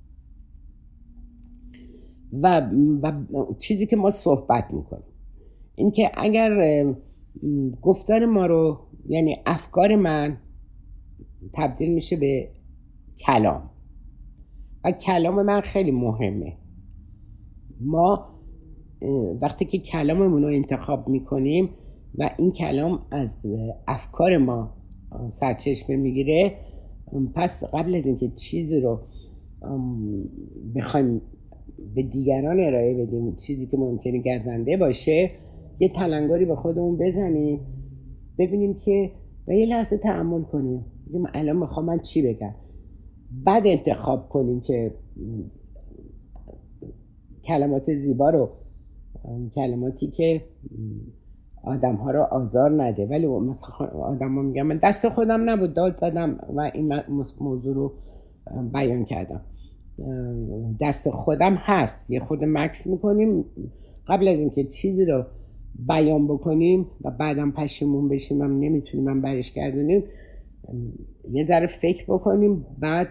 و, 2.33 2.70
و 3.03 3.12
چیزی 3.59 3.87
که 3.87 3.97
ما 3.97 4.11
صحبت 4.11 4.64
می‌کنیم. 4.70 5.05
اینکه 5.74 6.11
اگر 6.14 6.85
گفتار 7.83 8.26
ما 8.26 8.47
رو 8.47 8.78
یعنی 9.09 9.37
افکار 9.47 9.97
من 9.97 10.37
تبدیل 11.55 11.95
میشه 11.95 12.16
به 12.16 12.49
کلام. 13.26 13.70
و 14.85 14.93
کلام 14.93 15.43
من 15.43 15.61
خیلی 15.61 15.91
مهمه. 15.91 16.57
ما 17.80 18.28
وقتی 19.41 19.64
که 19.64 19.78
کلاممون 19.78 20.43
رو 20.43 20.49
انتخاب 20.49 21.09
می‌کنیم 21.09 21.68
و 22.18 22.30
این 22.39 22.53
کلام 22.53 23.07
از 23.11 23.37
افکار 23.89 24.39
ما 24.39 24.74
سرچشمه 25.30 25.97
می‌گیره 25.97 26.57
پس 27.35 27.64
قبل 27.64 27.95
از 27.95 28.07
اینکه 28.07 28.28
چیزی 28.28 28.80
رو 28.80 29.01
بخوایم 30.76 31.22
به 31.94 32.02
دیگران 32.02 32.60
ارائه 32.60 32.94
بدیم. 32.94 33.36
چیزی 33.36 33.66
که 33.66 33.76
ممکنه 33.76 34.22
گزنده 34.22 34.76
باشه 34.76 35.30
یه 35.78 35.88
تلنگاری 35.88 36.44
به 36.44 36.56
خودمون 36.56 36.96
بزنیم 36.96 37.60
ببینیم 38.38 38.74
که 38.74 39.10
و 39.48 39.52
یه 39.52 39.66
لحظه 39.66 39.98
تعمل 39.98 40.42
کنیم. 40.42 40.84
بگیم 41.08 41.26
الان 41.34 41.56
می‌خوام 41.56 41.86
من 41.86 41.98
چی 41.98 42.22
بگم؟ 42.22 42.54
بعد 43.44 43.66
انتخاب 43.66 44.28
کنیم 44.28 44.60
که 44.60 44.94
کلمات 47.44 47.94
زیبا 47.94 48.30
رو 48.30 48.48
کلماتی 49.54 50.06
که 50.06 50.42
آدم 51.64 51.94
ها 51.94 52.10
رو 52.10 52.22
آزار 52.22 52.82
نده. 52.82 53.06
ولی 53.06 53.26
آدم 53.26 54.34
ها 54.34 54.42
میگم 54.42 54.66
من 54.66 54.80
دست 54.82 55.08
خودم 55.08 55.50
نبود 55.50 55.74
داد 55.74 55.98
زدم 56.00 56.38
و 56.56 56.70
این 56.74 56.92
موضوع 57.40 57.74
رو 57.74 57.92
بیان 58.72 59.04
کردم. 59.04 59.40
دست 60.80 61.11
خودم 61.11 61.55
هست. 61.55 62.11
یه 62.11 62.20
خود 62.20 62.45
مکس 62.45 62.86
می‌کنیم. 62.86 63.45
قبل 64.07 64.28
از 64.28 64.38
اینکه 64.38 64.64
چیزی 64.64 65.05
رو 65.05 65.24
بیان 65.88 66.26
بکنیم 66.26 66.86
و 67.05 67.11
بعدم 67.11 67.51
پشیمون 67.51 68.09
بشیم 68.09 68.43
هم 68.43 68.59
نمی‌تونیم 68.59 69.09
هم 69.09 69.22
برش 69.22 69.53
گردونیم 69.53 70.05
یه 71.30 71.45
ذره 71.47 71.66
فکر 71.66 72.05
بکنیم. 72.05 72.66
بعد 72.78 73.09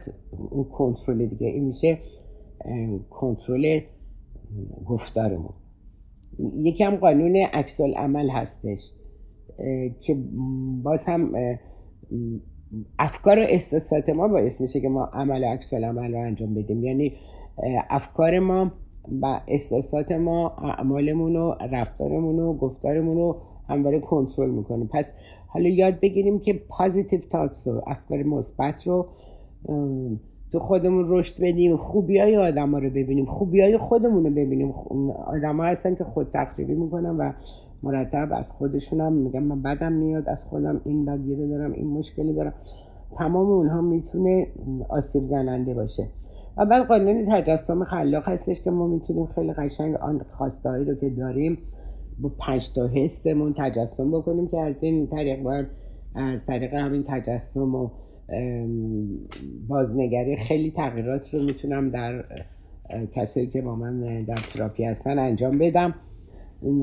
اون 0.50 0.64
کنترل 0.64 1.26
دیگه 1.26 1.48
این 1.48 1.64
میشه 1.64 2.00
کنترل 3.10 3.80
گفتارمون. 4.86 5.54
یکی 6.58 6.84
هم 6.84 6.96
قانون 6.96 7.36
عکس 7.54 7.82
عمل 7.82 8.30
هستش 8.30 8.92
که 10.02 10.18
باز 10.84 11.06
هم 11.06 11.32
افکار 13.00 13.40
و 13.40 13.42
احساسات 13.42 14.10
ما 14.10 14.28
باعث 14.28 14.62
میشه 14.62 14.82
که 14.82 14.90
ما 14.90 15.06
عمل 15.06 15.44
عکس 15.44 15.74
عمل 15.74 16.14
رو 16.14 16.20
انجام 16.20 16.54
بدیم. 16.54 16.84
یعنی 16.84 17.14
افکار 17.90 18.40
ما 18.40 18.72
و 19.22 19.42
احساسات 19.48 20.12
ما 20.12 20.50
اعمالمون 20.50 21.36
و 21.36 21.56
رفتارمون 21.72 22.40
و 22.40 22.54
گفتارمون 22.54 23.18
رو 23.18 23.38
همواره 23.70 24.00
کنترل 24.00 24.50
می‌کنه. 24.50 24.86
پس 24.94 25.16
حالا 25.48 25.70
یاد 25.70 26.00
بگیریم 26.00 26.40
که 26.40 26.54
پازیتیو 26.70 27.20
تاکس 27.32 27.68
و 27.68 27.82
افکار 27.88 28.24
مثبت 28.24 28.88
رو 28.88 29.08
تو 30.52 30.60
خودمون 30.60 31.06
رشد 31.08 31.44
بدیم 31.44 31.78
خوبی 31.78 32.20
های 32.20 32.38
آدم 32.38 32.72
ها 32.72 32.78
رو 32.78 32.90
ببینیم 32.90 33.26
خوبی 33.26 33.62
های 33.62 33.78
خودمون 33.78 34.24
رو 34.24 34.30
ببینیم. 34.32 34.72
آدم 35.26 35.62
هستن 35.62 35.96
که 35.96 36.04
خود 36.04 36.28
تقریبی 36.34 36.74
می‌کنن 36.74 37.18
و 37.18 37.32
مرتب 37.84 38.30
از 38.32 38.52
خودشونم 38.52 39.14
میگم 39.14 39.44
من 39.44 39.62
بدم 39.62 39.92
میاد 39.92 40.30
از 40.30 40.44
خودم 40.44 40.82
این 40.86 41.06
بدگیره 41.06 41.48
دارم 41.48 41.72
این 41.72 41.88
مشکلی 41.88 42.34
دارم. 42.34 42.54
تمام 43.18 43.50
اونها 43.50 43.82
می‌تونه 43.82 44.48
آسیب 44.90 45.24
زننده 45.24 45.74
باشه. 45.74 46.08
و 46.58 46.66
بعد 46.66 46.88
قانون 46.88 47.26
تجسم 47.30 47.84
خلاق 47.84 48.30
هستش 48.30 48.62
که 48.62 48.72
ما 48.72 48.88
می‌تونیم 48.88 49.26
خیلی 49.26 49.54
قشنگ 49.54 49.96
آن 49.96 50.22
خواستهایی 50.32 50.86
رو 50.86 50.96
که 50.96 51.10
داریم 51.10 51.58
با 52.20 52.32
پنج 52.40 52.74
تا 52.74 52.88
حسمون 52.88 53.54
تجسم 53.58 54.12
بکنیم 54.12 54.48
که 54.48 54.60
از 54.60 54.84
این 54.84 55.08
طریق 55.08 55.44
باید 55.44 55.68
از 56.16 56.46
طریق 56.46 56.74
همین 56.74 57.04
تجسم 57.08 57.76
و 57.76 57.90
بازنگری 59.68 60.38
خیلی 60.38 60.72
تغییرات 60.72 61.34
رو 61.34 61.44
می‌تونم 61.44 61.90
در 61.90 62.24
کسایی 63.14 63.48
که 63.48 63.62
با 63.62 63.76
من 63.76 64.24
در 64.24 64.36
تراپی 64.36 64.84
هستن 64.84 65.20
انجام 65.20 65.58
بدم. 65.58 65.94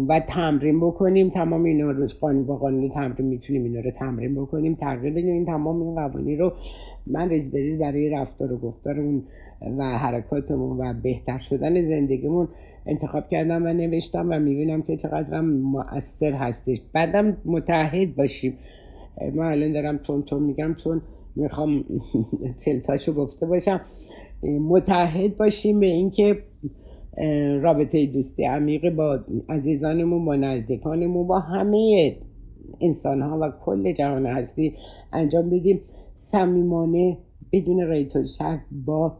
و 0.08 0.20
تمرین 0.28 0.80
بکنیم. 0.80 1.30
تمام 1.30 1.64
اینا 1.64 1.90
رو 1.90 2.06
قانون 2.20 2.46
با 2.46 2.56
قانون 2.56 2.88
تمرین 2.88 3.26
می‌تونیم 3.26 3.64
اینا 3.64 3.80
رو 3.80 3.90
تمرین 3.90 4.34
بکنیم. 4.34 4.74
تغییر 4.74 5.12
بدیم. 5.12 5.44
تمام 5.44 5.82
این 5.82 5.94
قوانین 5.94 6.38
رو 6.38 6.52
من 7.06 7.28
ریز 7.28 7.52
بریز 7.52 7.78
برای 7.78 8.10
رفتار 8.10 8.52
و 8.52 8.58
گفتارمون 8.58 9.22
و 9.78 9.98
حرکاتمون 9.98 10.78
و 10.78 10.94
بهتر 11.02 11.38
شدن 11.38 11.88
زندگیمون 11.88 12.48
انتخاب 12.86 13.28
کردم 13.28 13.64
و 13.64 13.72
نوشتم 13.72 14.26
و 14.30 14.38
می‌بینم 14.38 14.82
که 14.82 14.96
چقدر 14.96 15.40
مؤثر 15.40 16.32
هستش. 16.32 16.78
بعدم 16.92 17.36
متحد 17.44 18.16
باشیم. 18.16 18.58
من 19.34 19.46
الان 19.46 19.72
دارم 19.72 19.96
تون 19.96 20.22
تون 20.22 20.42
میگم 20.42 20.74
چون 20.74 21.02
می‌خوام 21.36 21.84
چلتاشو 22.64 23.12
گفته 23.12 23.46
باشم. 23.46 23.80
متحد 24.42 25.36
باشیم 25.36 25.80
به 25.80 25.86
اینکه 25.86 26.38
رابطه 27.62 28.06
دوستی 28.06 28.44
عمیق 28.44 28.94
با 28.94 29.20
عزیزانمون 29.48 30.24
با 30.24 30.36
نزدیکانمون 30.36 31.26
با 31.26 31.38
همه 31.38 32.16
انسان 32.80 33.22
ها 33.22 33.38
و 33.40 33.52
کل 33.64 33.92
جهان 33.92 34.26
هستی 34.26 34.74
انجام 35.12 35.50
بدیم. 35.50 35.80
صمیمانه 36.16 37.16
بدون 37.52 37.80
ریت 37.80 38.16
و 38.16 38.22
با 38.86 39.16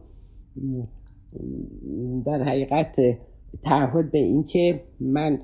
در 2.25 2.43
حقیقت 2.43 2.95
تعهد 3.63 4.11
به 4.11 4.17
اینکه 4.17 4.81
من 4.99 5.39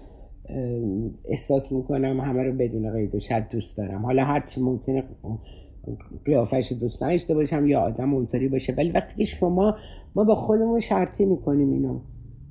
احساس 1.25 1.71
می‌کنم 1.71 2.19
همه 2.19 2.43
رو 2.43 2.53
بدون 2.53 2.93
قید 2.93 3.15
و 3.15 3.19
شد 3.19 3.49
دوست 3.51 3.77
دارم. 3.77 4.05
حالا 4.05 4.23
هرچی 4.23 4.61
ممکنه 4.61 5.03
قیافش 6.25 6.73
دوست 6.79 7.03
نداشته 7.03 7.33
باشم 7.33 7.67
یا 7.67 7.79
آدم 7.81 8.13
اونطوری 8.13 8.47
باشه 8.47 8.73
ولی 8.77 8.91
وقتی 8.91 9.15
که 9.17 9.25
شما 9.25 9.75
ما 10.15 10.23
با 10.23 10.35
خودمون 10.35 10.79
شرطی 10.79 11.25
می‌کنیم 11.25 11.71
اینو 11.71 11.99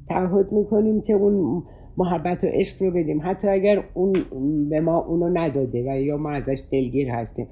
تعهد 0.09 0.53
می‌کنیم 0.53 1.01
که 1.01 1.13
اون 1.13 1.63
محبت 1.97 2.45
و 2.45 2.47
عشق 2.47 2.83
رو 2.83 2.91
بدیم. 2.91 3.21
حتی 3.23 3.49
اگر 3.49 3.85
اون 3.95 4.13
به 4.69 4.81
ما 4.81 4.99
اونو 4.99 5.29
نداده 5.29 5.93
و 5.93 6.01
یا 6.01 6.17
ما 6.17 6.31
ازش 6.31 6.63
دلگیر 6.73 7.11
هستیم. 7.11 7.47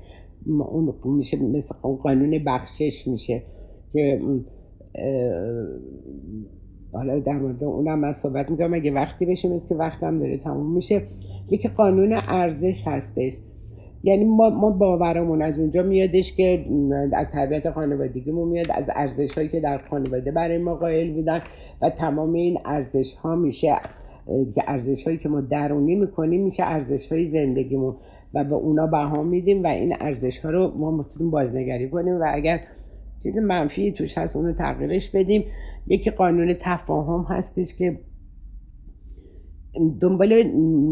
اون 0.46 0.94
میشه 1.04 1.42
مثل 1.42 1.74
قانون 2.02 2.44
بخشش 2.46 3.08
میشه 3.08 3.42
که 3.92 4.20
حالا 6.92 7.18
در 7.18 7.38
مورد 7.38 7.64
اونم 7.64 7.98
من 7.98 8.12
صحبت 8.12 8.50
می‌کنم. 8.50 8.74
اگه 8.74 8.92
وقتی 8.92 9.26
بشه 9.26 9.48
مثل 9.48 9.68
که 9.68 9.74
وقتم 9.74 10.18
داره 10.18 10.38
تموم 10.38 10.74
میشه. 10.74 11.02
یکی 11.50 11.68
قانون 11.68 12.12
ارزش 12.12 12.88
هستش. 12.88 13.32
یعنی 14.02 14.24
ما, 14.24 14.50
ما 14.50 14.70
باورمون 14.70 15.42
از 15.42 15.58
اونجا 15.58 15.82
میادش 15.82 16.36
که 16.36 16.64
از 17.12 17.26
تربیت 17.32 17.70
خانوادگیمون 17.70 18.48
میاد 18.48 18.66
از 18.70 18.84
ارزش 18.94 19.34
هایی 19.34 19.48
که 19.48 19.60
در 19.60 19.78
خانواده 19.78 20.30
برای 20.30 20.58
ما 20.58 20.74
قائل 20.74 21.12
بودن 21.12 21.42
و 21.82 21.90
تمام 21.90 22.32
این 22.32 22.58
ارزش 22.64 23.14
ها 23.14 23.36
میشه 23.36 23.76
که 24.54 24.62
ارزش 24.66 25.04
هایی 25.04 25.18
که 25.18 25.28
ما 25.28 25.40
درونی 25.40 25.94
می‌کنیم 25.94 26.44
میشه 26.44 26.62
ارزش 26.62 27.12
های 27.12 27.30
زندگیمون 27.30 27.96
و 28.34 28.44
به 28.44 28.54
اونا 28.54 28.86
بها 28.86 29.22
میدیم 29.22 29.62
و 29.62 29.66
این 29.66 29.96
ارزش 30.00 30.38
ها 30.38 30.50
رو 30.50 30.72
ما 30.78 30.90
می‌تونیم 30.90 31.30
بازنگری 31.30 31.88
کنیم 31.88 32.20
و 32.20 32.24
اگر 32.28 32.60
چیز 33.22 33.38
منفی 33.38 33.92
توش 33.92 34.18
هست 34.18 34.36
اونو 34.36 34.52
تغییرش 34.52 35.10
بدیم. 35.10 35.44
یکی 35.86 36.10
قانون 36.10 36.54
تفاهم 36.60 37.26
هستش 37.28 37.76
که 37.78 37.98
دنبال 40.00 40.42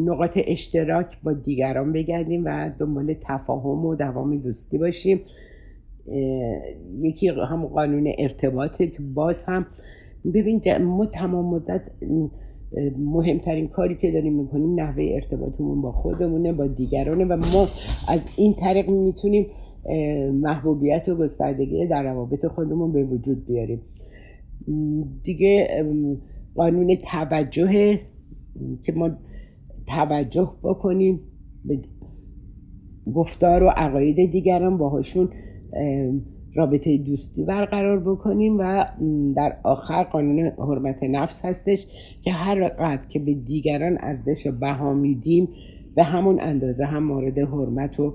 نقاط 0.04 0.38
اشتراک 0.46 1.06
با 1.22 1.32
دیگران 1.32 1.92
بگردیم 1.92 2.42
و 2.44 2.70
دنبال 2.78 3.14
تفاهم 3.22 3.86
و 3.86 3.94
دوام 3.94 4.36
دوستی 4.36 4.78
باشیم. 4.78 5.20
یکی 7.00 7.28
هم 7.28 7.66
قانون 7.66 8.12
ارتباطه 8.18 8.86
که 8.86 9.02
باز 9.14 9.44
هم. 9.44 9.66
ببین 10.34 10.60
ما 10.80 11.06
تمام 11.06 11.54
مدت 11.54 11.80
مهمترین 12.98 13.68
کاری 13.68 13.96
که 13.96 14.10
داریم 14.10 14.32
می‌کنیم 14.32 14.80
نحوه 14.80 15.04
ارتباطمون 15.14 15.82
با 15.82 15.92
خودمونه 15.92 16.52
با 16.52 16.66
دیگرانه 16.66 17.24
و 17.24 17.36
ما 17.36 17.66
از 18.08 18.20
این 18.36 18.54
طریق 18.54 18.88
می‌تونیم 18.88 19.46
محبوبیت 20.32 21.08
و 21.08 21.14
گستردگی 21.14 21.86
در 21.86 22.02
روابط 22.02 22.46
خودمون 22.46 22.92
به 22.92 23.04
وجود 23.04 23.46
بیاریم. 23.46 23.80
دیگه 25.24 25.68
قانون 26.54 26.96
توجه 27.12 27.98
که 28.82 28.92
ما 28.92 29.10
توجه 29.86 30.52
بکنیم 30.62 31.20
به 31.64 31.78
گفتار 33.14 33.62
و 33.62 33.68
عقاید 33.68 34.32
دیگران 34.32 34.78
باهاشون 34.78 35.28
رابطه 36.54 36.98
دوستی 36.98 37.44
برقرار 37.44 38.00
بکنیم 38.00 38.56
و 38.58 38.84
در 39.36 39.56
آخر 39.62 40.02
قانون 40.02 40.46
حرمت 40.58 41.02
نفس 41.02 41.44
هستش 41.44 41.86
که 42.22 42.32
هر 42.32 42.68
قدر 42.68 43.06
که 43.08 43.18
به 43.18 43.34
دیگران 43.34 43.98
ارزش 44.00 44.46
و 44.46 44.52
بها 44.52 44.94
میدیم 44.94 45.48
به 45.94 46.02
همون 46.02 46.40
اندازه 46.40 46.84
هم 46.84 47.04
مورد 47.04 47.38
حرمت 47.38 48.00
و 48.00 48.14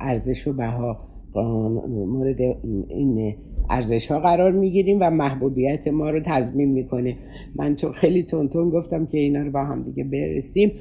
ارزش 0.00 0.48
و 0.48 0.52
بها 0.52 1.11
مورد 1.34 2.40
این 2.88 3.34
ارزش 3.70 4.10
ها 4.10 4.20
قرار 4.20 4.52
می‌گیریم 4.52 4.98
و 5.00 5.10
محبوبیت 5.10 5.88
ما 5.88 6.10
رو 6.10 6.20
تضمین 6.26 6.72
می‌کنه 6.72 7.16
من 7.56 7.76
چون 7.76 7.92
خیلی 7.92 8.22
تونتون 8.22 8.70
گفتم 8.70 9.06
که 9.06 9.18
اینا 9.18 9.42
رو 9.42 9.50
با 9.50 9.64
هم 9.64 9.82
دیگه 9.82 10.04
برسیم. 10.04 10.72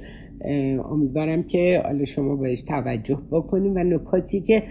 امیدوارم 0.92 1.44
که 1.44 1.82
حالا 1.86 2.06
شما 2.06 2.36
بهش 2.36 2.62
توجه 2.62 3.18
بکنیم 3.32 3.76
و 3.76 3.80
نکاتی 3.84 4.42
که 4.42 4.64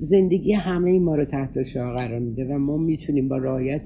زندگی 0.00 0.52
همه 0.52 0.98
ما 0.98 1.14
رو 1.14 1.24
تحت 1.24 1.64
شعار 1.64 1.96
قرار 1.96 2.18
میده 2.18 2.44
و 2.44 2.58
ما 2.58 2.76
می‌تونیم 2.76 3.28
با 3.28 3.36
رعایت 3.36 3.82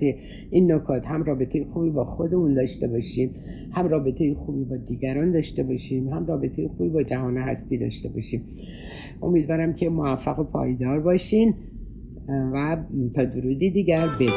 این 0.51 0.73
نکات 0.73 1.07
هم 1.07 1.23
رابطه 1.23 1.65
خوبی 1.65 1.91
با 1.91 2.05
خودمون 2.05 2.55
داشته 2.55 2.89
باشیم 2.89 3.31
هم 3.73 3.89
رابطه 3.89 4.35
خوبی 4.35 4.65
با 4.65 4.77
دیگران 4.77 5.33
داشته 5.33 5.63
باشیم 5.63 6.09
هم 6.09 6.27
رابطه 6.27 6.69
خوبی 6.69 6.91
با 6.91 7.03
جهان 7.03 7.37
هستی 7.37 7.79
داشته 7.79 8.09
باشیم. 8.09 8.43
امیدوارم 9.23 9.75
که 9.75 9.89
موفق 9.89 10.39
و 10.39 10.45
پایدار 10.45 11.01
باشین 11.01 11.55
و 12.29 12.77
تا 13.15 13.25
دیگر 13.71 14.07
بدید 14.07 14.33